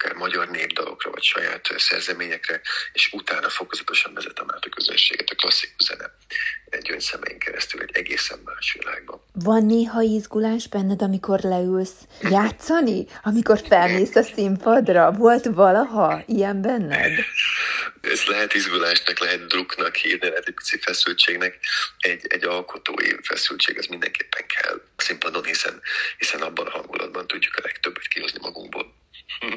akár 0.00 0.16
magyar 0.16 0.48
népdalokra, 0.48 1.10
vagy 1.10 1.22
saját 1.22 1.74
szerzeményekre, 1.76 2.60
és 2.92 3.12
utána 3.12 3.48
fokozatosan 3.48 4.14
vezetem 4.14 4.46
át 4.54 4.64
a 4.64 4.68
közönséget 4.68 5.30
a 5.30 5.34
klasszikus 5.34 5.86
zene 5.86 6.10
egy 6.70 7.00
szemein 7.00 7.38
keresztül 7.38 7.80
egy 7.80 7.90
egészen 7.92 8.38
más 8.44 8.76
világban. 8.78 9.22
Van 9.32 9.66
néha 9.66 10.00
izgulás 10.00 10.68
benned, 10.68 11.02
amikor 11.02 11.40
leülsz 11.40 11.96
játszani? 12.22 13.06
Amikor 13.22 13.60
felmész 13.68 14.14
a 14.14 14.22
színpadra? 14.22 15.10
Volt 15.10 15.44
valaha 15.44 16.22
ilyen 16.26 16.62
benned? 16.62 17.12
Ez 18.00 18.24
lehet 18.24 18.54
izgulásnak, 18.54 19.18
lehet 19.18 19.46
druknak 19.46 19.94
hívni, 19.94 20.28
lehet 20.28 20.46
egy 20.46 20.54
pici 20.54 20.78
feszültségnek. 20.78 21.58
Egy, 21.98 22.26
egy 22.28 22.44
alkotói 22.44 23.10
feszültség 23.22 23.78
az 23.78 23.86
mindenképpen 23.86 24.46
kell 24.46 24.80
színpadon, 24.96 25.44
hiszen, 25.44 25.80
hiszen 26.18 26.42
abban 26.42 26.66
a 26.66 26.70
hangulatban 26.70 27.26
tudjuk 27.26 27.56
a 27.56 27.60
legtöbbet 27.62 28.08
kihozni 28.08 28.38
magunkból. 28.42 28.98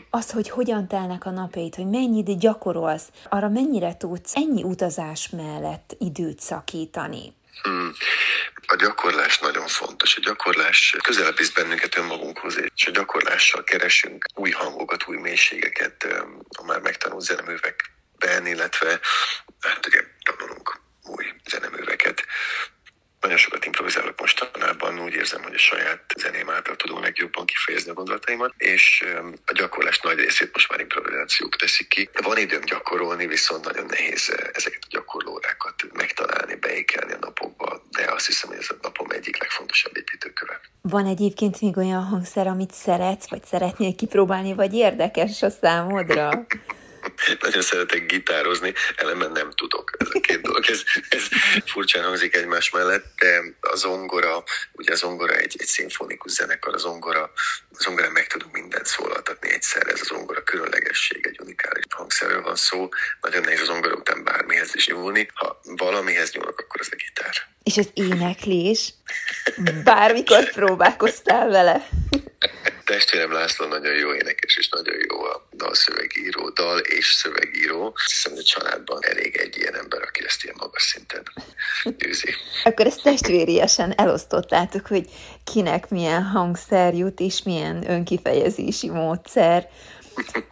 Az, 0.09 0.31
hogy 0.31 0.49
hogyan 0.49 0.87
telnek 0.87 1.25
a 1.25 1.29
napjaid, 1.29 1.75
hogy 1.75 1.89
mennyit 1.89 2.39
gyakorolsz, 2.39 3.07
arra 3.29 3.49
mennyire 3.49 3.97
tudsz 3.97 4.35
ennyi 4.35 4.63
utazás 4.63 5.29
mellett 5.29 5.95
időt 5.99 6.39
szakítani? 6.39 7.33
Hmm. 7.61 7.93
A 8.67 8.75
gyakorlás 8.75 9.39
nagyon 9.39 9.67
fontos. 9.67 10.15
A 10.15 10.19
gyakorlás 10.19 10.95
közelebb 11.03 11.37
visz 11.37 11.51
bennünket 11.51 11.97
önmagunkhoz, 11.97 12.59
és 12.75 12.87
a 12.87 12.91
gyakorlással 12.91 13.63
keresünk 13.63 14.25
új 14.35 14.51
hangokat, 14.51 15.07
új 15.07 15.17
mélységeket 15.17 16.07
a 16.57 16.63
már 16.63 16.79
megtanult 16.79 17.23
zeneművekben, 17.23 18.45
illetve 18.45 18.99
hát 19.59 19.85
ugye 19.87 20.03
Nagyon 23.23 23.37
sokat 23.37 23.65
improvizálok 23.65 24.19
mostanában, 24.19 24.99
úgy 24.99 25.13
érzem, 25.13 25.43
hogy 25.43 25.53
a 25.53 25.57
saját 25.57 26.13
zeném 26.17 26.49
által 26.49 26.75
tudom 26.75 27.01
legjobban 27.01 27.45
kifejezni 27.45 27.89
a 27.91 27.93
gondolataimat, 27.93 28.53
és 28.57 29.05
a 29.45 29.53
gyakorlás 29.53 29.99
nagy 29.99 30.17
részét 30.17 30.49
most 30.53 30.69
már 30.69 30.79
improvizációk 30.79 31.55
teszik 31.55 31.87
ki. 31.87 32.09
Van 32.21 32.37
időm 32.37 32.61
gyakorolni, 32.61 33.27
viszont 33.27 33.65
nagyon 33.65 33.85
nehéz 33.85 34.33
eh, 34.37 34.49
ezeket 34.53 34.79
a 34.81 34.87
gyakorlórákat 34.89 35.75
megtalálni, 35.93 36.55
beékelni 36.55 37.13
a 37.13 37.17
napokba, 37.19 37.81
de 37.91 38.11
azt 38.11 38.25
hiszem, 38.25 38.49
hogy 38.49 38.57
ez 38.59 38.69
a 38.69 38.75
napom 38.81 39.09
egyik 39.09 39.39
legfontosabb 39.39 39.97
építőköve. 39.97 40.59
Van 40.81 41.05
egyébként 41.05 41.61
még 41.61 41.77
olyan 41.77 42.03
hangszer, 42.03 42.47
amit 42.47 42.71
szeretsz, 42.71 43.29
vagy 43.29 43.43
szeretnél 43.45 43.95
kipróbálni, 43.95 44.53
vagy 44.53 44.73
érdekes 44.73 45.41
a 45.41 45.49
számodra? 45.49 46.29
nagyon 47.39 47.61
szeretek 47.61 48.05
gitározni, 48.05 48.73
ellenben 48.95 49.31
nem 49.31 49.51
tudok. 49.51 49.91
Ez 49.97 50.07
a 50.11 50.19
két 50.19 50.41
dolog, 50.41 50.65
ez, 50.67 50.83
ez 51.09 51.23
furcsán 51.65 52.03
hangzik 52.03 52.35
egymás 52.35 52.69
mellett, 52.69 53.05
de 53.17 53.41
a 53.61 53.75
zongora, 53.75 54.43
ugye 54.71 54.91
a 54.91 54.95
zongora 54.95 55.33
egy, 55.33 55.55
egy 55.59 55.67
szimfonikus 55.67 56.31
zenekar, 56.31 56.73
a 56.73 56.77
zongora, 56.77 57.23
a 57.71 57.83
zongora 57.83 58.09
meg 58.09 58.27
tudunk 58.27 58.53
mindent 58.53 58.85
szólaltatni 58.85 59.49
egyszer, 59.51 59.87
ez 59.87 60.01
a 60.01 60.15
zongora 60.15 60.43
különlegesség, 60.43 61.27
egy 61.27 61.39
unikális 61.41 61.83
hangszerről 61.89 62.41
van 62.41 62.55
szó, 62.55 62.89
nagyon 63.21 63.41
nehéz 63.41 63.61
a 63.61 63.65
zongora 63.65 63.95
után 63.95 64.23
bármihez 64.23 64.75
is 64.75 64.87
nyúlni, 64.87 65.27
ha 65.33 65.59
valamihez 65.63 66.31
nyúlok, 66.31 66.59
akkor 66.59 66.81
az 66.81 66.89
a 66.91 66.95
gitár. 66.95 67.33
És 67.63 67.77
az 67.77 67.89
éneklés? 67.93 68.93
Bármikor 69.83 70.51
próbálkoztál 70.51 71.49
vele? 71.49 71.87
Testvérem 72.93 73.31
László 73.31 73.65
nagyon 73.65 73.93
jó 73.95 74.13
énekes, 74.13 74.57
és 74.57 74.69
nagyon 74.69 74.95
jó 75.09 75.23
a 75.23 75.47
dalszövegíró, 75.53 76.49
dal 76.49 76.79
és 76.79 77.13
szövegíró. 77.13 77.93
Hiszem, 78.05 78.31
hogy 78.31 78.41
a 78.41 78.43
családban 78.43 78.99
elég 79.01 79.37
egy 79.37 79.57
ilyen 79.57 79.75
ember, 79.75 80.01
aki 80.01 80.23
ezt 80.25 80.43
ilyen 80.43 80.55
magas 80.59 80.81
szinten 80.81 81.23
űzi. 82.07 82.35
Akkor 82.63 82.85
ezt 82.85 83.03
testvériesen 83.03 83.93
elosztottátok, 83.97 84.87
hogy 84.87 85.09
kinek 85.43 85.89
milyen 85.89 86.23
hangszer 86.23 86.93
jut, 86.93 87.19
és 87.19 87.43
milyen 87.43 87.89
önkifejezési 87.89 88.89
módszer. 88.89 89.69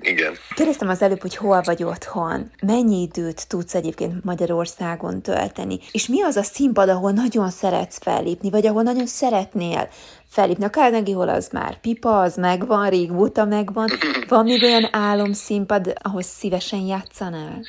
Igen. 0.01 0.38
Kérdeztem 0.56 0.89
az 0.89 1.01
előbb, 1.01 1.22
hogy 1.22 1.36
hol 1.36 1.62
vagy 1.62 1.84
otthon, 1.84 2.51
mennyi 2.62 3.01
időt 3.01 3.48
tudsz 3.48 3.75
egyébként 3.75 4.24
Magyarországon 4.24 5.22
tölteni, 5.22 5.80
és 5.91 6.08
mi 6.08 6.22
az 6.22 6.36
a 6.36 6.44
színpad, 6.44 6.89
ahol 6.89 7.12
nagyon 7.12 7.50
szeretsz 7.50 8.00
fellépni, 8.01 8.50
vagy 8.50 8.65
ahol 8.65 8.84
nagyon 8.84 9.06
szeretnél 9.06 9.89
fellépni. 10.30 10.65
A 10.65 10.70
Carnegie 10.70 11.15
Hall 11.15 11.30
az 11.30 11.50
már 11.51 11.80
pipa, 11.80 12.20
az 12.20 12.36
megvan, 12.36 12.89
régóta 12.89 13.46
megvan. 13.46 13.89
Van 14.27 14.44
még 14.44 14.63
olyan 14.63 14.89
álomszínpad, 14.91 15.94
ahol 16.01 16.22
szívesen 16.22 16.80
játszanál? 16.80 17.62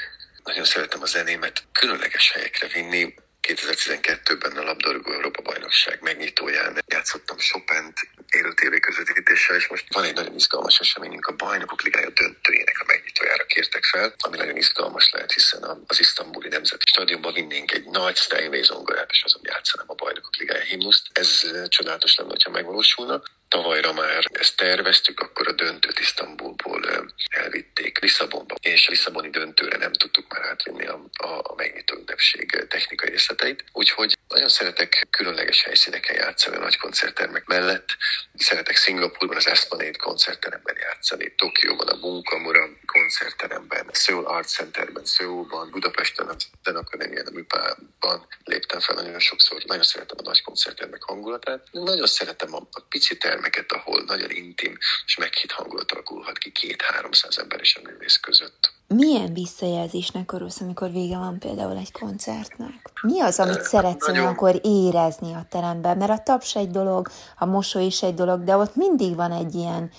Nagyon 0.45 0.65
szeretem 0.65 1.01
a 1.03 1.07
zenémet 1.07 1.65
különleges 1.73 2.33
helyekre 2.33 2.67
vinni. 2.75 3.15
2012-ben 3.55 4.57
a 4.57 4.63
labdarúgó 4.63 5.13
Európa 5.13 5.43
bajnokság 5.43 5.99
megnyitóján 6.03 6.79
játszottam 6.87 7.37
Chopin-t 7.37 7.97
élő 8.31 8.53
tévé 8.53 8.79
közvetítéssel, 8.79 9.57
és 9.57 9.69
most 9.69 9.95
van 9.95 10.05
egy 10.05 10.15
nagyon 10.15 10.35
izgalmas 10.35 10.79
eseményünk, 10.79 11.27
a 11.27 11.37
Bajnokok 11.37 11.83
Ligája 11.83 12.11
döntőjének 12.11 12.81
a 12.81 12.85
megnyitójára 12.87 13.45
kértek 13.45 13.85
fel, 13.85 14.15
ami 14.19 14.37
nagyon 14.37 14.57
izgalmas 14.57 15.11
lehet, 15.11 15.33
hiszen 15.33 15.63
az 15.87 16.01
isztambuli 16.01 16.49
nemzeti 16.49 16.85
stadionban 16.87 17.33
vinnénk 17.33 17.73
egy 17.73 17.85
nagy 17.85 18.17
Steinway 18.17 18.63
zongorát, 18.63 19.11
és 19.11 19.23
azon 19.23 19.43
játszanám 19.45 19.91
a 19.91 19.95
Bajnokok 19.95 20.37
Ligája 20.37 20.63
himnuszt. 20.63 21.07
Ez 21.13 21.47
csodálatos 21.69 22.17
lenne, 22.17 22.35
ha 22.45 22.51
megvalósulna. 22.51 23.23
Tavalyra 23.53 23.93
már 23.93 24.25
ezt 24.33 24.57
terveztük, 24.57 25.21
akkor 25.21 25.49
a 25.49 25.53
döntőt 25.53 25.99
Isztambulból 25.99 27.07
elvitték 27.31 27.99
Lisszabonba, 27.99 28.55
és 28.61 28.87
a 28.87 28.91
Lisszaboni 28.91 29.31
döntőre 29.31 29.77
nem 29.77 29.93
tudtuk 29.93 30.33
már 30.33 30.43
átvinni 30.43 30.87
a, 30.87 31.05
a, 31.13 31.27
a 31.27 31.55
megnyitó 31.57 31.97
ünnepség 31.97 32.67
technikai 32.69 33.09
részleteit. 33.09 33.65
Úgyhogy 33.73 34.17
nagyon 34.29 34.49
szeretek 34.49 35.07
különleges 35.11 35.63
helyszíneken 35.63 36.17
játszani 36.17 36.57
a 36.57 36.61
nagy 36.61 36.77
koncerttermek 36.77 37.45
mellett. 37.45 37.89
Szeretek 38.35 38.77
Szingapurban 38.77 39.37
az 39.37 39.47
Esplanade 39.47 39.97
koncertteremben 39.97 40.77
játszani, 40.81 41.35
Tokióban 41.37 41.89
a 41.89 41.97
Munkamura 41.97 42.69
koncertteremben, 42.87 43.91
Seoul 43.93 44.27
Art 44.27 44.49
Centerben, 44.49 45.05
Seoulban, 45.05 45.71
Budapesten 45.71 46.29
a 46.29 46.35
Zenakadémián, 46.65 47.27
a 47.27 47.31
Műpában 47.31 48.27
léptem 48.45 48.81
fel 48.81 48.95
nagyon 48.95 49.19
sokszor. 49.19 49.63
Nagyon 49.65 49.85
szeretem 49.85 50.17
a 50.19 50.23
nagy 50.23 50.43
koncerttermek 50.43 51.03
hangulatát. 51.03 51.67
Nagyon 51.71 52.07
szeretem 52.07 52.55
a, 52.55 52.69
a 52.71 52.81
pici 52.89 53.17
termeket, 53.43 53.73
ahol 53.73 54.03
nagyon 54.07 54.31
intim 54.31 54.79
és 55.07 55.17
meghitt 55.17 55.51
hangulat 55.51 55.93
alakulhat 55.93 56.39
ki 56.39 56.51
két-háromszáz 56.51 57.39
ember 57.39 57.61
és 57.61 57.77
a 57.77 57.89
művész 57.89 58.17
között. 58.17 58.73
Milyen 58.87 59.33
visszajelzésnek 59.35 60.33
örülsz, 60.33 60.61
amikor 60.61 60.91
vége 60.91 61.17
van 61.17 61.39
például 61.39 61.77
egy 61.77 61.93
koncertnek? 61.93 62.91
Mi 63.03 63.21
az, 63.21 63.39
amit 63.39 63.63
szeretsz 63.63 64.07
nagyon... 64.07 64.27
akkor 64.27 64.61
érezni 64.63 65.33
a 65.33 65.47
teremben? 65.51 65.97
Mert 65.97 66.11
a 66.11 66.23
taps 66.25 66.55
egy 66.55 66.71
dolog, 66.71 67.09
a 67.39 67.45
mosoly 67.45 67.85
is 67.85 68.03
egy 68.03 68.15
dolog, 68.15 68.45
de 68.45 68.57
ott 68.57 68.75
mindig 68.75 69.15
van 69.15 69.33
egy 69.33 69.55
ilyen, 69.55 69.91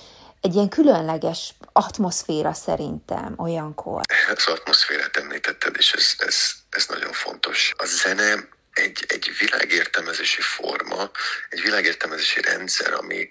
egy 0.42 0.54
ilyen 0.54 0.70
különleges 0.70 1.54
atmoszféra 1.72 2.54
szerintem 2.54 3.34
olyankor. 3.38 4.02
Az 4.36 4.48
atmoszférát 4.48 5.18
említetted, 5.18 5.76
és 5.78 5.94
ez, 5.94 6.14
ez, 6.18 6.52
ez 6.70 6.86
nagyon 6.88 7.12
fontos. 7.12 7.74
A 7.78 7.86
zene 7.86 8.48
egy, 8.74 9.06
egy 9.08 9.32
világértelmezési 9.40 10.42
forma, 10.42 11.12
egy 11.50 11.62
világértelmezési 11.62 12.42
rendszer, 12.42 12.94
ami, 12.94 13.30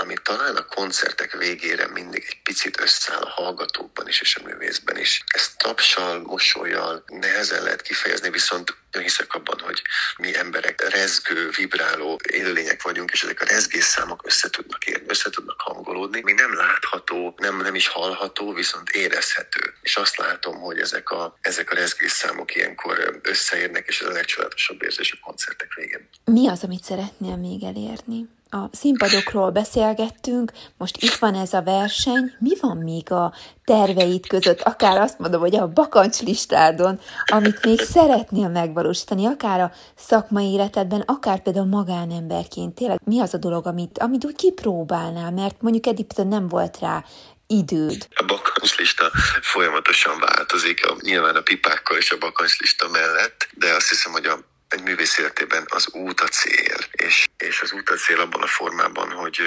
ami 0.00 0.14
talán 0.22 0.56
a 0.56 0.64
koncertek 0.64 1.36
végére 1.36 1.88
mindig 1.88 2.24
egy 2.28 2.42
picit 2.42 2.80
összeáll 2.80 3.22
a 3.22 3.28
hallgatókban 3.28 4.08
is 4.08 4.20
és 4.20 4.36
a 4.36 4.44
művészben 4.44 4.98
is. 4.98 5.24
Ezt 5.26 5.58
tapsal, 5.58 6.20
mosolyjal 6.20 7.04
nehezen 7.06 7.62
lehet 7.62 7.82
kifejezni, 7.82 8.30
viszont 8.30 8.76
hiszek 8.98 9.34
abban, 9.34 9.58
hogy 9.60 9.82
mi 10.16 10.36
emberek 10.36 10.88
rezgő, 10.88 11.50
vibráló 11.56 12.20
élőlények 12.32 12.82
vagyunk, 12.82 13.10
és 13.10 13.22
ezek 13.22 13.40
a 13.40 13.44
rezgésszámok 13.44 14.20
össze 14.26 14.50
tudnak 14.50 14.86
érni, 14.86 15.08
össze 15.08 15.30
tudnak 15.30 15.60
hangolódni. 15.60 16.20
Mi 16.20 16.32
nem 16.32 16.54
látható, 16.54 17.34
nem, 17.36 17.56
nem 17.56 17.74
is 17.74 17.88
hallható, 17.88 18.52
viszont 18.52 18.90
érezhető. 18.90 19.74
És 19.82 19.96
azt 19.96 20.16
látom, 20.16 20.60
hogy 20.60 20.78
ezek 20.78 21.10
a, 21.10 21.38
ezek 21.40 21.70
a 21.70 21.74
rezgésszámok 21.74 22.54
ilyenkor 22.54 23.20
összeérnek, 23.22 23.86
és 23.86 24.00
ez 24.00 24.06
a 24.06 24.12
legcsodálatosabb 24.12 24.82
érzés 24.82 25.12
a 25.12 25.24
koncertek 25.24 25.74
végén. 25.74 26.08
Mi 26.24 26.48
az, 26.48 26.64
amit 26.64 26.84
szeretnél 26.84 27.36
még 27.36 27.62
elérni? 27.62 28.28
A 28.50 28.68
színpadokról 28.72 29.50
beszélgettünk, 29.50 30.52
most 30.76 31.02
itt 31.02 31.14
van 31.14 31.34
ez 31.34 31.52
a 31.52 31.62
verseny, 31.62 32.34
mi 32.38 32.50
van 32.60 32.76
még 32.76 33.12
a 33.12 33.34
terveid 33.64 34.26
között, 34.26 34.60
akár 34.60 35.00
azt 35.00 35.18
mondom, 35.18 35.40
hogy 35.40 35.56
a 35.56 35.68
bakancslistádon, 35.68 37.00
amit 37.24 37.64
még 37.64 37.80
szeretnél 37.80 38.48
megvalósítani, 38.48 39.26
akár 39.26 39.60
a 39.60 39.72
szakmai 39.96 40.52
életedben, 40.52 41.00
akár 41.00 41.42
például 41.42 41.66
magánemberként, 41.66 42.74
tényleg 42.74 43.00
mi 43.04 43.20
az 43.20 43.34
a 43.34 43.38
dolog, 43.38 43.66
amit, 43.66 43.98
amit 43.98 44.24
úgy 44.24 44.36
kipróbálnál, 44.36 45.30
mert 45.30 45.62
mondjuk 45.62 45.86
eddig 45.86 46.06
nem 46.16 46.48
volt 46.48 46.78
rá 46.78 47.04
időd? 47.46 48.08
A 48.14 48.24
bakancslista 48.24 49.10
folyamatosan 49.40 50.18
változik, 50.18 50.86
a, 50.86 50.96
nyilván 51.00 51.36
a 51.36 51.40
pipákkal 51.40 51.96
és 51.96 52.10
a 52.10 52.18
bakancslista 52.18 52.88
mellett, 52.88 53.48
de 53.54 53.74
azt 53.74 53.88
hiszem, 53.88 54.12
hogy 54.12 54.26
a 54.26 54.38
egy 54.70 54.82
művész 54.82 55.18
életében 55.18 55.64
az 55.68 55.88
út 55.92 56.20
a 56.20 56.28
cél, 56.28 56.76
és, 56.90 57.28
és 57.38 57.60
az 57.60 57.72
út 57.72 57.90
a 57.90 57.94
cél 57.94 58.20
abban 58.20 58.42
a 58.42 58.46
formában, 58.46 59.10
hogy 59.10 59.40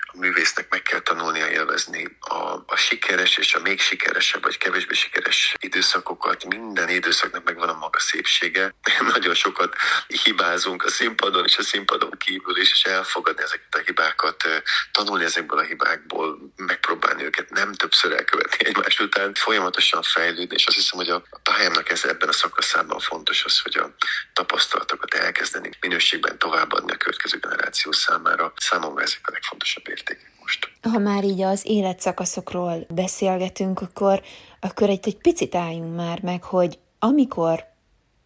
a 0.00 0.16
művésznek 0.18 0.68
meg 0.68 0.82
kell 0.82 1.00
tanulnia 1.00 1.48
élvezni 1.48 2.16
a, 2.20 2.34
a 2.66 2.76
sikeres 2.76 3.36
és 3.36 3.54
a 3.54 3.60
még 3.60 3.80
sikeresebb, 3.80 4.42
vagy 4.42 4.58
kevésbé 4.58 4.94
sikeres 4.94 5.54
időszakokat. 5.58 6.44
Minden 6.44 6.88
időszaknak 6.88 7.44
megvan 7.44 7.68
a 7.68 7.78
maga 7.78 7.98
szépsége. 7.98 8.74
Nagyon 9.12 9.34
sokat 9.34 9.76
hibázunk 10.24 10.84
a 10.84 10.90
színpadon 10.90 11.44
és 11.44 11.56
a 11.56 11.62
színpadon 11.62 12.10
kívül 12.18 12.56
is, 12.60 12.72
és 12.72 12.82
elfogadni 12.82 13.42
ezeket 13.42 13.74
a 13.74 13.82
hibákat, 13.84 14.44
tanulni 14.92 15.24
ezekből 15.24 15.58
a 15.58 15.62
hibákból, 15.62 16.38
megpróbálni 16.56 17.24
őket 17.24 17.50
nem 17.50 17.72
többször 17.72 18.12
elkövetni 18.12 18.66
egymás 18.66 19.00
után, 19.00 19.34
folyamatosan 19.34 20.02
fejlődni, 20.02 20.54
és 20.54 20.66
azt 20.66 20.76
hiszem, 20.76 20.98
hogy 20.98 21.08
a 21.08 21.22
pályámnak 21.42 21.90
ez 21.90 22.04
ebben 22.04 22.28
a 22.28 22.32
szakaszában 22.32 22.98
fontos 22.98 23.44
az, 23.44 23.60
hogy 23.60 23.76
a 23.76 23.94
tapasztalat 24.32 24.65
tapasztalatokat 24.68 25.14
elkezdeni 25.14 25.70
minőségben 25.80 26.38
továbbadni 26.38 26.92
a 26.92 26.96
következő 26.96 27.38
generáció 27.38 27.92
számára. 27.92 28.52
Számomra 28.56 29.02
ezek 29.02 29.20
a 29.22 29.30
legfontosabb 29.32 29.88
értékek 29.88 30.30
most. 30.40 30.70
Ha 30.82 30.98
már 30.98 31.24
így 31.24 31.40
az 31.40 31.60
életszakaszokról 31.64 32.86
beszélgetünk, 32.88 33.80
akkor, 33.80 34.22
akkor 34.60 34.88
egy, 34.88 35.06
egy 35.06 35.16
picit 35.16 35.54
álljunk 35.54 35.96
már 35.96 36.22
meg, 36.22 36.42
hogy 36.42 36.78
amikor 36.98 37.64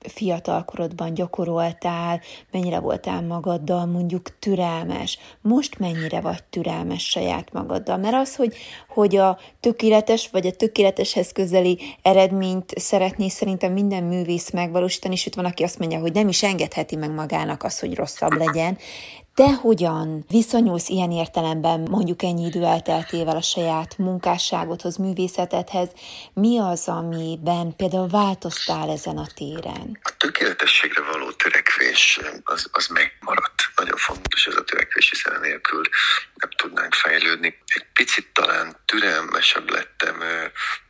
fiatalkorodban 0.09 1.15
gyakoroltál, 1.15 2.21
mennyire 2.51 2.79
voltál 2.79 3.23
magaddal 3.23 3.87
mondjuk 3.87 4.39
türelmes, 4.39 5.19
most 5.41 5.79
mennyire 5.79 6.21
vagy 6.21 6.45
türelmes 6.51 7.07
saját 7.07 7.53
magaddal, 7.53 7.97
mert 7.97 8.15
az, 8.15 8.37
hogy, 8.37 8.57
hogy 8.89 9.17
a 9.17 9.39
tökéletes 9.61 10.29
vagy 10.31 10.47
a 10.47 10.53
tökéleteshez 10.53 11.33
közeli 11.33 11.79
eredményt 12.03 12.79
szeretné 12.79 13.29
szerintem 13.29 13.73
minden 13.73 14.03
művész 14.03 14.51
megvalósítani, 14.51 15.17
sőt 15.17 15.35
van, 15.35 15.45
aki 15.45 15.63
azt 15.63 15.79
mondja, 15.79 15.99
hogy 15.99 16.13
nem 16.13 16.29
is 16.29 16.43
engedheti 16.43 16.97
meg 16.97 17.11
magának 17.11 17.63
az, 17.63 17.79
hogy 17.79 17.95
rosszabb 17.95 18.33
legyen, 18.33 18.79
te 19.41 19.53
hogyan 19.55 20.25
viszonyulsz 20.29 20.89
ilyen 20.89 21.11
értelemben 21.11 21.81
mondjuk 21.81 22.23
ennyi 22.23 22.47
idő 22.47 22.65
elteltével 22.65 23.37
a 23.37 23.43
saját 23.43 23.99
munkásságodhoz, 23.99 24.97
művészetedhez? 24.97 25.89
Mi 26.35 26.59
az, 26.59 26.89
amiben 26.89 27.77
például 27.77 28.09
változtál 28.09 28.91
ezen 28.91 29.17
a 29.17 29.27
téren? 29.35 29.99
A 30.03 30.17
tökéletességre 30.17 31.03
való 31.03 31.31
törekvés 31.31 32.21
az, 32.45 32.69
az 32.73 32.87
megmaradt. 32.87 33.63
Nagyon 33.77 33.97
fontos 33.97 34.47
ez 34.47 34.57
a 34.57 34.65
törekvés, 34.65 35.11
hiszen 35.11 35.41
nélkül 35.41 35.83
nem 36.35 36.51
tudnánk 36.57 36.95
fejlődni. 36.95 37.59
Egy 37.75 37.87
picit 37.93 38.27
talán 38.33 38.77
türelmesebb 38.87 39.71
lettem 39.71 40.23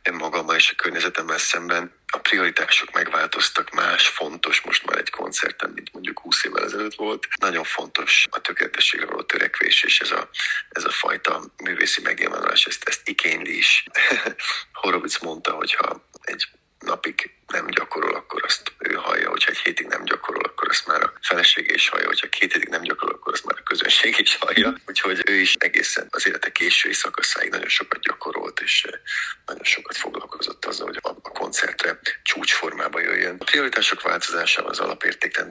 önmagammal 0.03 0.55
és 0.55 0.71
a 0.71 0.81
környezetemmel 0.81 1.37
szemben, 1.37 1.91
a 2.13 2.17
prioritások 2.17 2.91
megváltoztak, 2.91 3.69
más 3.69 4.07
fontos 4.07 4.61
most 4.61 4.85
már 4.85 4.97
egy 4.97 5.09
koncerten, 5.09 5.71
mint 5.75 5.93
mondjuk 5.93 6.19
20 6.19 6.43
évvel 6.43 6.63
ezelőtt 6.63 6.95
volt. 7.21 7.39
Nagyon 7.39 7.63
fontos 7.63 8.27
a 8.29 8.41
tökéletességre 8.41 9.05
való 9.05 9.21
törekvés, 9.21 9.83
és 9.83 9.99
ez 9.99 10.11
a, 10.11 10.29
ez 10.69 10.83
a 10.83 10.89
fajta 10.89 11.43
művészi 11.63 12.01
megnyilvánulás, 12.01 12.65
ezt, 12.65 12.83
ezt 12.87 13.07
igényli 13.09 13.57
is. 13.57 13.83
Horowitz 14.81 15.17
mondta, 15.17 15.51
hogy 15.51 15.73
ha 15.73 16.09
egy 16.21 16.47
napig 16.79 17.31
nem 17.47 17.67
gyakorol, 17.67 18.15
akkor 18.15 18.43
azt 18.43 18.73
ő 18.77 18.93
hallja, 18.93 19.29
hogyha 19.29 19.51
egy 19.51 19.57
hétig 19.57 19.87
nem 19.87 20.03
gyakorol, 20.03 20.43
akkor 20.43 20.67
azt 20.69 20.87
már 20.87 21.03
a 21.03 21.13
felesége 21.21 21.73
is 21.73 21.89
hallja, 21.89 22.07
hogyha 22.07 22.29
két 22.29 22.53
hétig 22.53 22.69
nem 22.69 22.81
gyakorol, 22.81 23.15
akkor 23.15 23.33
azt 23.33 23.45
már 23.45 23.55
a 23.59 23.63
közönség 23.63 24.19
is 24.19 24.35
hallja. 24.35 24.75
Úgyhogy 24.87 25.21
ő 25.29 25.33
is 25.33 25.55
egészen 25.59 26.07
az 26.09 26.27
élete 26.27 26.51
késői 26.51 26.93
szakaszáig 26.93 27.49
nagyon 27.49 27.67
sokat 27.67 27.99
gyakorolt, 28.01 28.59
és 28.59 28.83
eh, 28.83 28.99
nagyon 29.45 29.63
sokat 29.63 29.97
foglalkozott 29.97 30.65
azzal, 30.65 30.85
hogy 30.85 30.99
a 31.01 31.21
koncertre 31.21 31.99
csúcsformába 32.23 32.99
jöjjön. 32.99 33.35
A 33.39 33.43
prioritások 33.43 34.01
változásával 34.01 34.71
az 34.71 34.79
alapértékrendek 34.79 35.50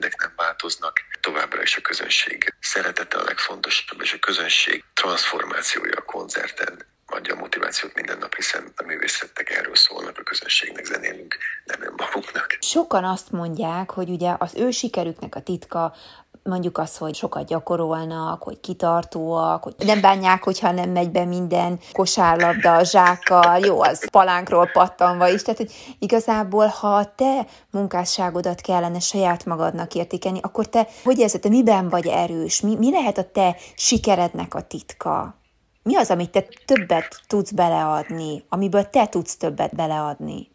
változnak, 0.51 0.99
továbbra 1.21 1.61
is 1.61 1.77
a 1.77 1.81
közönség 1.81 2.53
szeretete 2.59 3.17
a 3.17 3.23
legfontosabb, 3.23 4.01
és 4.01 4.13
a 4.13 4.19
közönség 4.19 4.83
transformációja 4.93 5.93
a 5.97 6.01
koncerten 6.01 6.85
adja 7.05 7.35
a 7.35 7.39
motivációt 7.39 7.93
minden 7.93 8.17
nap, 8.17 8.35
hiszen 8.35 8.73
a 8.75 8.83
művészetek 8.83 9.49
erről 9.49 9.75
szólnak, 9.75 10.17
a 10.17 10.23
közönségnek 10.23 10.85
zenélünk, 10.85 11.35
nem 11.65 11.81
önmaguknak. 11.83 12.57
Sokan 12.59 13.03
azt 13.03 13.31
mondják, 13.31 13.91
hogy 13.91 14.09
ugye 14.09 14.35
az 14.37 14.55
ő 14.55 14.71
sikerüknek 14.71 15.35
a 15.35 15.41
titka 15.41 15.95
mondjuk 16.43 16.77
az, 16.77 16.97
hogy 16.97 17.15
sokat 17.15 17.45
gyakorolnak, 17.45 18.43
hogy 18.43 18.59
kitartóak, 18.59 19.63
hogy 19.63 19.75
nem 19.77 20.01
bánják, 20.01 20.43
hogyha 20.43 20.71
nem 20.71 20.89
megy 20.89 21.11
be 21.11 21.25
minden 21.25 21.79
kosárlabda 21.91 22.83
zsákkal, 22.83 23.57
jó, 23.59 23.81
az 23.81 24.09
palánkról 24.09 24.69
pattanva 24.73 25.27
is, 25.29 25.41
tehát 25.41 25.59
hogy 25.59 25.71
igazából, 25.99 26.65
ha 26.65 27.15
te 27.15 27.45
munkásságodat 27.71 28.61
kellene 28.61 28.99
saját 28.99 29.45
magadnak 29.45 29.95
értékelni, 29.95 30.39
akkor 30.41 30.65
te, 30.65 30.87
hogy 31.03 31.19
érzed, 31.19 31.41
te 31.41 31.49
miben 31.49 31.89
vagy 31.89 32.07
erős, 32.07 32.61
mi, 32.61 32.75
mi 32.75 32.91
lehet 32.91 33.17
a 33.17 33.31
te 33.31 33.55
sikerednek 33.75 34.53
a 34.55 34.61
titka? 34.61 35.35
Mi 35.83 35.95
az, 35.95 36.09
amit 36.09 36.31
te 36.31 36.45
többet 36.65 37.21
tudsz 37.27 37.51
beleadni, 37.51 38.43
amiből 38.49 38.89
te 38.89 39.07
tudsz 39.07 39.37
többet 39.37 39.75
beleadni? 39.75 40.50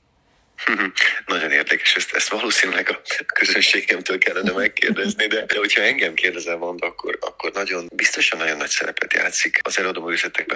Nagyon 1.27 1.51
érdekes, 1.51 1.97
ezt, 1.97 2.13
ezt 2.15 2.29
valószínűleg 2.29 2.91
a 2.91 3.01
közönségemtől 3.27 4.19
kellene 4.19 4.53
megkérdezni, 4.53 5.27
de, 5.27 5.45
de 5.45 5.59
hogyha 5.59 5.83
engem 5.83 6.15
kérdezel, 6.15 6.57
mond, 6.57 6.83
akkor, 6.83 7.19
akkor 7.21 7.53
nagyon, 7.53 7.89
biztosan 7.95 8.39
nagyon 8.39 8.57
nagy 8.57 8.69
szerepet 8.69 9.13
játszik 9.13 9.61
az 9.63 9.79
előadó 9.79 10.13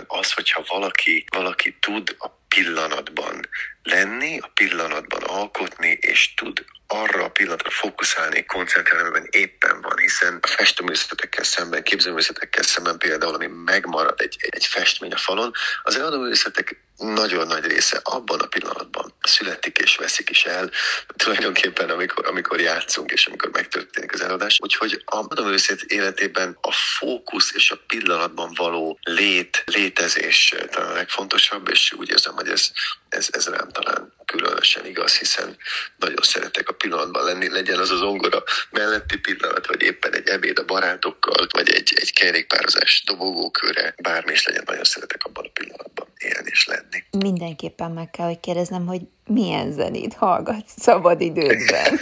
az, 0.06 0.32
hogyha 0.32 0.64
valaki, 0.68 1.24
valaki 1.30 1.76
tud 1.80 2.16
a 2.18 2.39
pillanatban 2.54 3.48
lenni, 3.82 4.38
a 4.38 4.50
pillanatban 4.54 5.22
alkotni, 5.22 5.98
és 6.00 6.34
tud 6.34 6.64
arra 6.86 7.24
a 7.24 7.28
pillanatra 7.28 7.70
fókuszálni, 7.70 8.44
koncentrálni, 8.44 9.08
amiben 9.08 9.28
éppen 9.30 9.80
van, 9.80 9.98
hiszen 9.98 10.38
a 10.42 10.46
festőművészetekkel 10.46 11.44
szemben, 11.44 11.82
képzőművészetekkel 11.82 12.62
szemben 12.62 12.98
például, 12.98 13.34
ami 13.34 13.46
megmarad 13.46 14.20
egy, 14.20 14.36
egy 14.48 14.66
festmény 14.66 15.12
a 15.12 15.16
falon, 15.16 15.52
az 15.82 15.96
eladóművészetek 15.96 16.76
nagyon 17.00 17.46
nagy 17.46 17.64
része 17.64 18.00
abban 18.02 18.40
a 18.40 18.46
pillanatban 18.46 19.14
születik 19.22 19.78
és 19.78 19.96
veszik 19.96 20.30
is 20.30 20.44
el, 20.44 20.70
tulajdonképpen 21.16 21.90
amikor, 21.90 22.26
amikor 22.26 22.60
játszunk 22.60 23.10
és 23.10 23.26
amikor 23.26 23.50
megtörténik 23.50 24.12
az 24.12 24.20
eladás. 24.20 24.58
Úgyhogy 24.62 25.02
a 25.04 25.42
művészet 25.42 25.80
életében 25.80 26.58
a 26.60 26.72
fókusz 26.72 27.52
és 27.54 27.70
a 27.70 27.80
pillanatban 27.86 28.52
való 28.54 28.98
lét, 29.02 29.62
létezés 29.66 30.54
talán 30.70 30.90
a 30.90 30.94
legfontosabb, 30.94 31.68
és 31.68 31.92
úgy 31.92 32.10
érzem, 32.10 32.34
hogy 32.40 32.50
ez, 32.50 32.70
ez, 33.08 33.28
ez 33.32 33.46
rám 33.48 33.68
talán 33.68 34.12
különösen 34.24 34.86
igaz, 34.86 35.18
hiszen 35.18 35.56
nagyon 35.96 36.22
szeretek 36.22 36.68
a 36.68 36.72
pillanatban 36.72 37.24
lenni, 37.24 37.48
legyen 37.48 37.78
az 37.78 37.90
az 37.90 38.02
ongora 38.02 38.42
melletti 38.70 39.18
pillanat, 39.18 39.66
vagy 39.66 39.82
éppen 39.82 40.14
egy 40.14 40.28
ebéd 40.28 40.58
a 40.58 40.64
barátokkal, 40.64 41.46
vagy 41.50 41.70
egy, 41.70 41.92
egy 41.94 42.12
kerékpározás 42.12 43.02
dobogókőre, 43.06 43.94
bármi 44.02 44.32
is 44.32 44.44
legyen, 44.44 44.62
nagyon 44.66 44.84
szeretek 44.84 45.24
abban 45.24 45.44
a 45.44 45.50
pillanatban 45.52 46.09
élni 46.22 46.50
és 46.50 46.66
lenni. 46.66 47.24
Mindenképpen 47.24 47.90
meg 47.90 48.10
kell, 48.10 48.26
hogy 48.26 48.40
kérdeznem, 48.40 48.86
hogy 48.86 49.00
milyen 49.26 49.72
zenét 49.72 50.14
hallgatsz 50.14 50.72
szabad 50.76 51.20
idődben? 51.20 52.00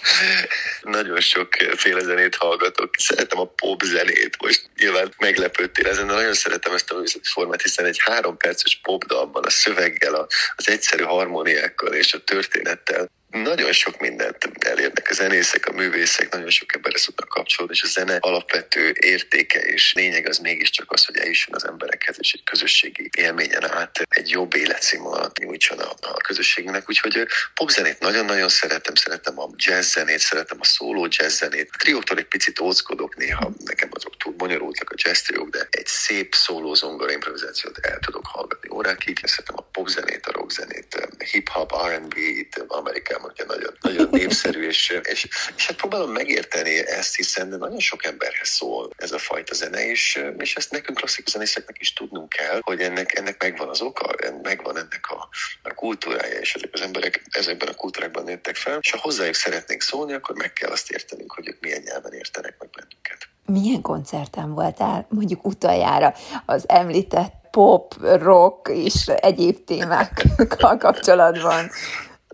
Nagyon 0.82 1.20
sokféle 1.20 2.00
zenét 2.00 2.34
hallgatok. 2.34 2.90
Szeretem 2.98 3.38
a 3.38 3.44
pop 3.44 3.82
zenét. 3.82 4.36
Most 4.42 4.70
nyilván 4.78 5.14
meglepődtél 5.18 5.86
ezen, 5.86 6.06
de 6.06 6.12
nagyon 6.12 6.34
szeretem 6.34 6.74
ezt 6.74 6.90
a 6.90 6.94
művészeti 6.94 7.28
formát, 7.28 7.62
hiszen 7.62 7.84
egy 7.84 8.00
három 8.04 8.36
perces 8.36 8.80
popdalban 8.82 9.44
a 9.44 9.50
szöveggel, 9.50 10.28
az 10.56 10.68
egyszerű 10.68 11.02
harmóniákkal 11.02 11.94
és 11.94 12.12
a 12.14 12.24
történettel 12.24 13.10
nagyon 13.30 13.72
sok 13.72 14.00
mindent 14.00 14.50
elérnek 14.58 15.10
a 15.10 15.12
zenészek, 15.14 15.66
a 15.66 15.72
művészek, 15.72 16.32
nagyon 16.32 16.50
sok 16.50 16.74
emberre 16.74 16.98
szoktak 16.98 17.28
kapcsolódni, 17.28 17.76
és 17.76 17.82
a 17.82 17.86
zene 17.86 18.16
alapvető 18.20 18.94
értéke 19.00 19.60
és 19.60 19.92
lényeg 19.92 20.28
az 20.28 20.38
mégiscsak 20.38 20.92
az, 20.92 21.04
hogy 21.04 21.16
eljusson 21.16 21.54
az 21.54 21.66
emberekhez, 21.66 22.16
és 22.18 22.32
egy 22.32 22.42
közösségi 22.44 23.10
élményen 23.16 23.70
át 23.70 24.02
egy 24.08 24.30
jobb 24.30 24.54
életszínvonalat 24.54 25.38
nyújtson 25.38 25.78
a, 25.78 25.90
a 26.00 26.12
közösségnek. 26.12 26.88
Úgyhogy 26.88 27.26
popzenét 27.54 27.98
nagyon-nagyon 27.98 28.48
szeretem, 28.48 28.94
szeretem 28.94 29.38
a 29.38 29.48
jazz 29.56 29.92
zenét, 29.92 30.18
szeretem 30.18 30.58
a 30.60 30.64
szóló 30.64 31.06
jazz 31.10 31.38
zenét. 31.38 31.68
A 31.72 31.76
trióktól 31.78 32.18
egy 32.18 32.28
picit 32.28 32.60
óckodok 32.60 33.16
néha, 33.16 33.50
nekem 33.64 33.88
azok 33.92 34.16
túl 34.16 34.32
bonyolultak 34.32 34.90
a 34.90 34.94
jazz 34.96 35.20
triók, 35.20 35.48
de 35.48 35.66
egy 35.70 35.86
szép 35.86 36.34
szóló 36.34 36.74
zongora 36.74 37.12
improvizációt 37.12 37.78
el 37.78 37.98
tudok 37.98 38.26
hallgatni 38.26 38.68
órákig. 38.72 39.20
Szeretem 39.22 39.54
a 39.58 39.62
popzenét, 39.80 40.26
a 40.26 40.32
rockzenét, 40.32 41.08
hip-hop, 41.32 41.72
R&B-t, 41.72 42.64
Amerikában 42.66 43.30
ugye 43.30 43.44
nagyon, 43.46 43.72
nagyon 43.80 44.08
népszerű, 44.20 44.66
és, 44.66 45.00
és, 45.02 45.28
és 45.56 45.66
hát 45.66 45.76
próbálom 45.76 46.10
megérteni 46.10 46.86
ezt, 46.86 47.16
hiszen 47.16 47.48
nagyon 47.48 47.78
sok 47.78 48.04
emberhez 48.04 48.48
szól 48.48 48.90
ez 48.96 49.12
a 49.12 49.18
fajta 49.18 49.54
zene, 49.54 49.86
és, 49.86 50.24
és 50.38 50.56
ezt 50.56 50.70
nekünk 50.70 50.98
klasszikus 50.98 51.32
zenészeknek 51.32 51.76
is 51.80 51.92
tudnunk 51.92 52.28
kell, 52.28 52.58
hogy 52.62 52.80
ennek, 52.80 53.18
ennek 53.18 53.42
megvan 53.42 53.68
az 53.68 53.80
oka, 53.80 54.14
megvan 54.42 54.76
ennek 54.76 55.06
a, 55.08 55.28
a 55.62 55.74
kultúrája, 55.74 56.38
és 56.40 56.54
ezek 56.54 56.70
az 56.72 56.80
emberek 56.80 57.22
ezekben 57.30 57.68
a 57.68 57.74
kultúrákban 57.74 58.24
nőttek 58.24 58.56
fel, 58.56 58.78
és 58.80 58.90
ha 58.90 58.98
hozzájuk 58.98 59.34
szeretnénk 59.34 59.80
szólni, 59.80 60.12
akkor 60.12 60.36
meg 60.36 60.52
kell 60.52 60.70
azt 60.70 60.90
értenünk, 60.90 61.32
hogy 61.32 61.48
ők 61.48 61.60
milyen 61.60 61.82
nyelven 61.84 62.12
értenek 62.12 62.56
meg 62.58 62.70
bennünket. 62.70 63.28
Milyen 63.46 63.82
koncerten 63.82 64.54
voltál 64.54 65.06
mondjuk 65.10 65.46
utoljára 65.46 66.14
az 66.46 66.68
említett 66.68 67.39
pop, 67.50 67.94
rock 68.00 68.68
és 68.68 69.06
egyéb 69.06 69.64
témákkal 69.64 70.76
kapcsolatban? 70.76 71.70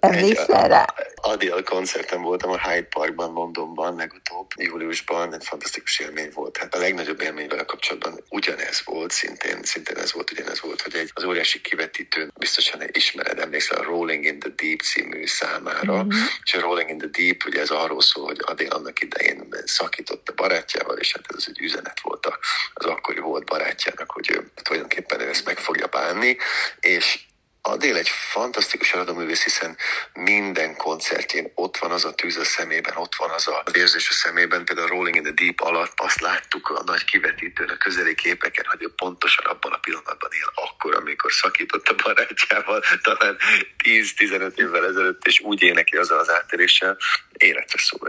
Emlékszel 0.00 0.68
rá? 0.68 0.84
Adél 1.14 1.62
koncerten 1.62 2.22
voltam 2.22 2.50
a 2.50 2.68
Hyde 2.68 2.86
Parkban, 2.86 3.32
Londonban, 3.32 3.96
legutóbb, 3.96 4.50
júliusban, 4.56 5.34
egy 5.34 5.44
fantasztikus 5.44 5.98
élmény 5.98 6.30
volt. 6.34 6.56
Hát 6.56 6.74
a 6.74 6.78
legnagyobb 6.78 7.20
élmény 7.20 7.48
vele 7.48 7.64
kapcsolatban 7.64 8.24
ugyanez 8.28 8.82
volt, 8.84 9.10
szintén, 9.10 9.62
szintén 9.62 9.96
ez 9.96 10.12
volt, 10.12 10.30
ugyanez 10.30 10.60
volt, 10.60 10.80
hogy 10.82 10.94
egy, 10.94 11.10
az 11.14 11.24
óriási 11.24 11.60
kivetítő, 11.60 12.32
biztosan 12.38 12.80
ismered, 12.92 13.38
emlékszel 13.38 13.78
a 13.78 13.82
Rolling 13.82 14.24
in 14.24 14.38
the 14.38 14.50
Deep 14.56 14.80
című 14.80 15.26
számára, 15.26 15.96
mm-hmm. 15.96 16.18
és 16.42 16.54
a 16.54 16.60
Rolling 16.60 16.90
in 16.90 16.98
the 16.98 17.08
Deep, 17.08 17.44
ugye 17.46 17.60
ez 17.60 17.70
arról 17.70 18.02
szól, 18.02 18.26
hogy 18.26 18.40
Adél 18.40 18.70
annak 18.70 19.00
idején 19.00 19.48
szakított 19.64 20.28
a 20.28 20.34
barátjával, 20.34 20.96
és 20.96 21.12
hát 21.12 21.24
ez 21.36 21.44
egy 21.48 21.60
üzenet 21.60 22.00
volt 22.00 22.26
az 22.74 22.84
akkori 22.86 23.20
volt 23.20 23.44
barátjának, 23.44 24.10
hogy 24.10 24.30
ő 24.30 24.50
tulajdonképpen 24.62 25.20
ő 25.20 25.28
ezt 25.28 25.44
meg 25.44 25.58
fogja 25.58 25.86
bánni, 25.86 26.36
és 26.80 27.25
Adél 27.68 27.96
egy 27.96 28.08
fantasztikus 28.08 28.92
eladóművész, 28.92 29.42
hiszen 29.42 29.76
minden 30.14 30.76
koncertjén 30.76 31.50
ott 31.54 31.76
van 31.76 31.90
az 31.90 32.04
a 32.04 32.14
tűz 32.14 32.36
a 32.36 32.44
szemében, 32.44 32.96
ott 32.96 33.14
van 33.14 33.30
az 33.30 33.48
a 33.48 33.62
érzés 33.74 34.08
a 34.08 34.12
szemében. 34.12 34.64
Például 34.64 34.86
a 34.86 34.90
Rolling 34.90 35.16
in 35.16 35.22
the 35.22 35.32
Deep 35.32 35.60
alatt 35.60 35.92
azt 35.96 36.20
láttuk 36.20 36.68
a 36.68 36.82
nagy 36.84 37.04
kivetítőn, 37.04 37.68
a 37.68 37.76
közeli 37.76 38.14
képeken, 38.14 38.64
hogy 38.68 38.82
ő 38.82 38.92
pontosan 38.96 39.44
abban 39.44 39.72
a 39.72 39.78
pillanatban 39.78 40.30
él, 40.32 40.52
akkor, 40.54 40.94
amikor 40.94 41.32
szakított 41.32 41.88
a 41.88 41.94
barátjával, 42.02 42.82
talán 43.02 43.36
10-15 43.84 44.58
évvel 44.58 44.86
ezelőtt, 44.86 45.26
és 45.26 45.40
úgy 45.40 45.62
énekli 45.62 45.98
azzal 45.98 46.18
az 46.18 46.30
átéréssel, 46.30 46.96
életre 47.32 47.78
volt 47.98 48.05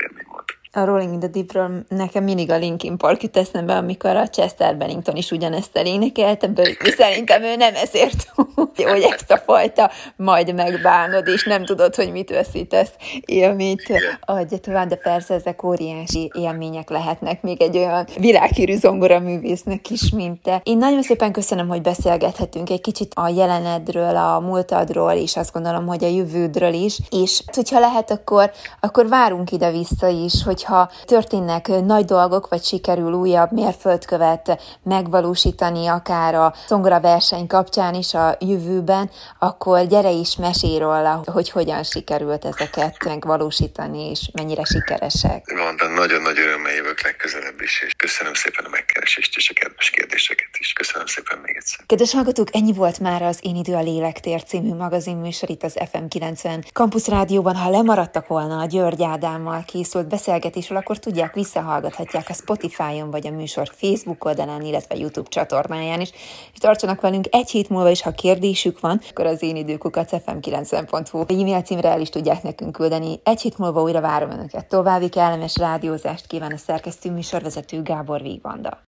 a 0.71 0.84
Rolling 0.84 1.13
in 1.13 1.19
the 1.19 1.27
Deep-ről 1.27 1.86
nekem 1.89 2.23
mindig 2.23 2.51
a 2.51 2.58
Linkin 2.58 2.97
Park 2.97 3.23
jut 3.23 3.38
eszembe, 3.38 3.73
amikor 3.73 4.15
a 4.15 4.27
Chester 4.27 4.75
Bennington 4.77 5.15
is 5.15 5.32
ugyanezt 5.32 5.77
elénekelt, 5.77 6.53
de 6.53 6.63
szerintem 6.97 7.43
ő 7.43 7.56
nem 7.56 7.75
ezért, 7.75 8.34
hogy 8.91 9.08
ezt 9.12 9.32
a 9.32 9.38
fajta 9.38 9.91
majd 10.15 10.53
megbánod, 10.53 11.27
és 11.27 11.43
nem 11.43 11.65
tudod, 11.65 11.95
hogy 11.95 12.12
mit 12.12 12.30
veszítesz 12.30 12.91
élményt. 13.25 13.82
Adja 14.25 14.58
tovább, 14.58 14.88
de 14.88 14.95
persze 14.95 15.34
ezek 15.34 15.63
óriási 15.63 16.32
élmények 16.36 16.89
lehetnek 16.89 17.41
még 17.41 17.62
egy 17.62 17.77
olyan 17.77 18.08
világhírű 18.17 18.75
zongora 18.75 19.19
művésznek 19.19 19.89
is, 19.89 20.10
mint 20.10 20.41
te. 20.41 20.62
Én 20.63 20.77
nagyon 20.77 21.01
szépen 21.01 21.32
köszönöm, 21.32 21.67
hogy 21.67 21.82
beszélgethetünk 21.82 22.69
egy 22.69 22.82
kicsit 22.82 23.12
a 23.15 23.27
jelenedről, 23.27 24.15
a 24.15 24.39
múltadról, 24.39 25.12
és 25.12 25.36
azt 25.36 25.53
gondolom, 25.53 25.88
hogy 25.88 26.03
a 26.03 26.08
jövődről 26.08 26.73
is, 26.73 26.99
és 27.10 27.41
hogyha 27.53 27.80
lehet, 27.80 28.12
akkor, 28.12 28.51
akkor 28.80 29.08
várunk 29.08 29.51
ide-vissza 29.51 30.08
is, 30.08 30.43
hogy 30.43 30.57
hogyha 30.58 30.91
történnek 31.06 31.67
nagy 31.67 32.06
dolgok, 32.06 32.48
vagy 32.48 32.63
sikerül 32.63 33.13
újabb 33.13 33.52
mérföldkövet 33.52 34.62
megvalósítani, 34.84 35.88
akár 35.88 36.36
a 36.36 36.54
szongora 36.67 37.00
verseny 37.00 37.48
kapcsán 37.48 37.93
is 37.93 38.13
a 38.13 38.38
jövőben, 38.39 39.10
akkor 39.39 39.88
gyere 39.88 40.10
is 40.10 40.36
mesélj 40.36 40.78
róla, 40.78 41.24
hogy 41.26 41.50
hogyan 41.50 41.84
sikerült 41.84 42.46
ezeket 42.46 43.04
megvalósítani, 43.06 44.10
és 44.10 44.30
mennyire 44.34 44.63
sikeresek. 44.63 45.54
Mondtam, 45.56 45.93
nagyon 45.93 46.22
nagy 46.22 46.39
örömmel 46.39 46.74
jövök 46.74 47.02
legközelebb 47.02 47.62
is, 47.62 47.82
és 47.82 47.93
köszönöm 47.93 48.34
szépen 48.34 48.65
a 48.65 48.70
megkeresést 48.70 49.38
és 49.38 49.50
a 49.50 49.54
kedves 49.54 49.89
kérdéseket 49.89 50.50
is. 50.60 50.74
Köszönöm 50.74 51.06
szépen 51.06 51.39
még 51.46 51.56
egyszer. 51.56 51.86
Kedves 51.86 52.13
hallgatók, 52.13 52.56
ennyi 52.56 52.74
volt 52.74 53.00
már 53.00 53.22
az 53.22 53.39
Én 53.41 53.56
idő 53.56 53.74
a 53.74 53.82
lélektér 53.82 54.43
című 54.43 54.74
magazinműsor 54.74 55.50
itt 55.50 55.63
az 55.63 55.78
FM 55.91 56.06
90 56.08 56.65
Campus 56.74 57.08
Rádióban. 57.08 57.56
Ha 57.56 57.70
lemaradtak 57.70 58.28
volna 58.28 58.60
a 58.60 58.65
György 58.65 59.04
Ádámmal 59.04 59.63
készült 59.67 60.08
beszélgetés, 60.08 60.46
beszélgetésről, 60.47 60.77
akkor 60.77 60.99
tudják, 60.99 61.33
visszahallgathatják 61.33 62.29
a 62.29 62.33
Spotify-on 62.33 63.12
vagy 63.12 63.27
a 63.27 63.31
műsor 63.31 63.71
Facebook 63.75 64.25
oldalán, 64.25 64.62
illetve 64.62 64.95
YouTube 64.95 65.29
csatornáján 65.29 66.01
is. 66.01 66.12
És 66.53 66.60
tartsanak 66.60 67.01
velünk 67.01 67.25
egy 67.31 67.49
hét 67.49 67.69
múlva 67.69 67.89
is, 67.89 68.01
ha 68.01 68.12
kérdésük 68.12 68.79
van, 68.79 69.01
akkor 69.10 69.25
az 69.25 69.43
én 69.43 69.55
időkukat 69.55 70.10
fm90.hu 70.25 71.19
e-mail 71.19 71.62
címre 71.62 71.89
el 71.89 72.01
is 72.01 72.10
tudják 72.10 72.43
nekünk 72.43 72.71
küldeni. 72.71 73.19
Egy 73.23 73.41
hét 73.41 73.57
múlva 73.57 73.81
újra 73.81 74.01
várom 74.01 74.29
Önöket. 74.29 74.67
További 74.67 75.10
kellemes 75.10 75.55
rádiózást 75.55 76.27
kíván 76.27 76.51
a 76.51 76.57
szerkesztő 76.57 77.12
műsorvezető 77.12 77.81
Gábor 77.81 78.21
Vigvanda. 78.21 78.86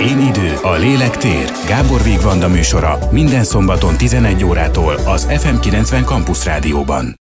Én 0.00 0.18
idő, 0.18 0.54
a 0.62 0.72
lélek 0.72 1.16
tér. 1.16 1.50
Gábor 1.68 2.02
Vigvanda 2.02 2.48
műsora 2.48 2.98
minden 3.10 3.44
szombaton 3.44 3.96
11 3.96 4.44
órától 4.44 4.94
az 4.94 5.26
FM90 5.30 6.04
Campus 6.04 6.44
Rádióban. 6.44 7.14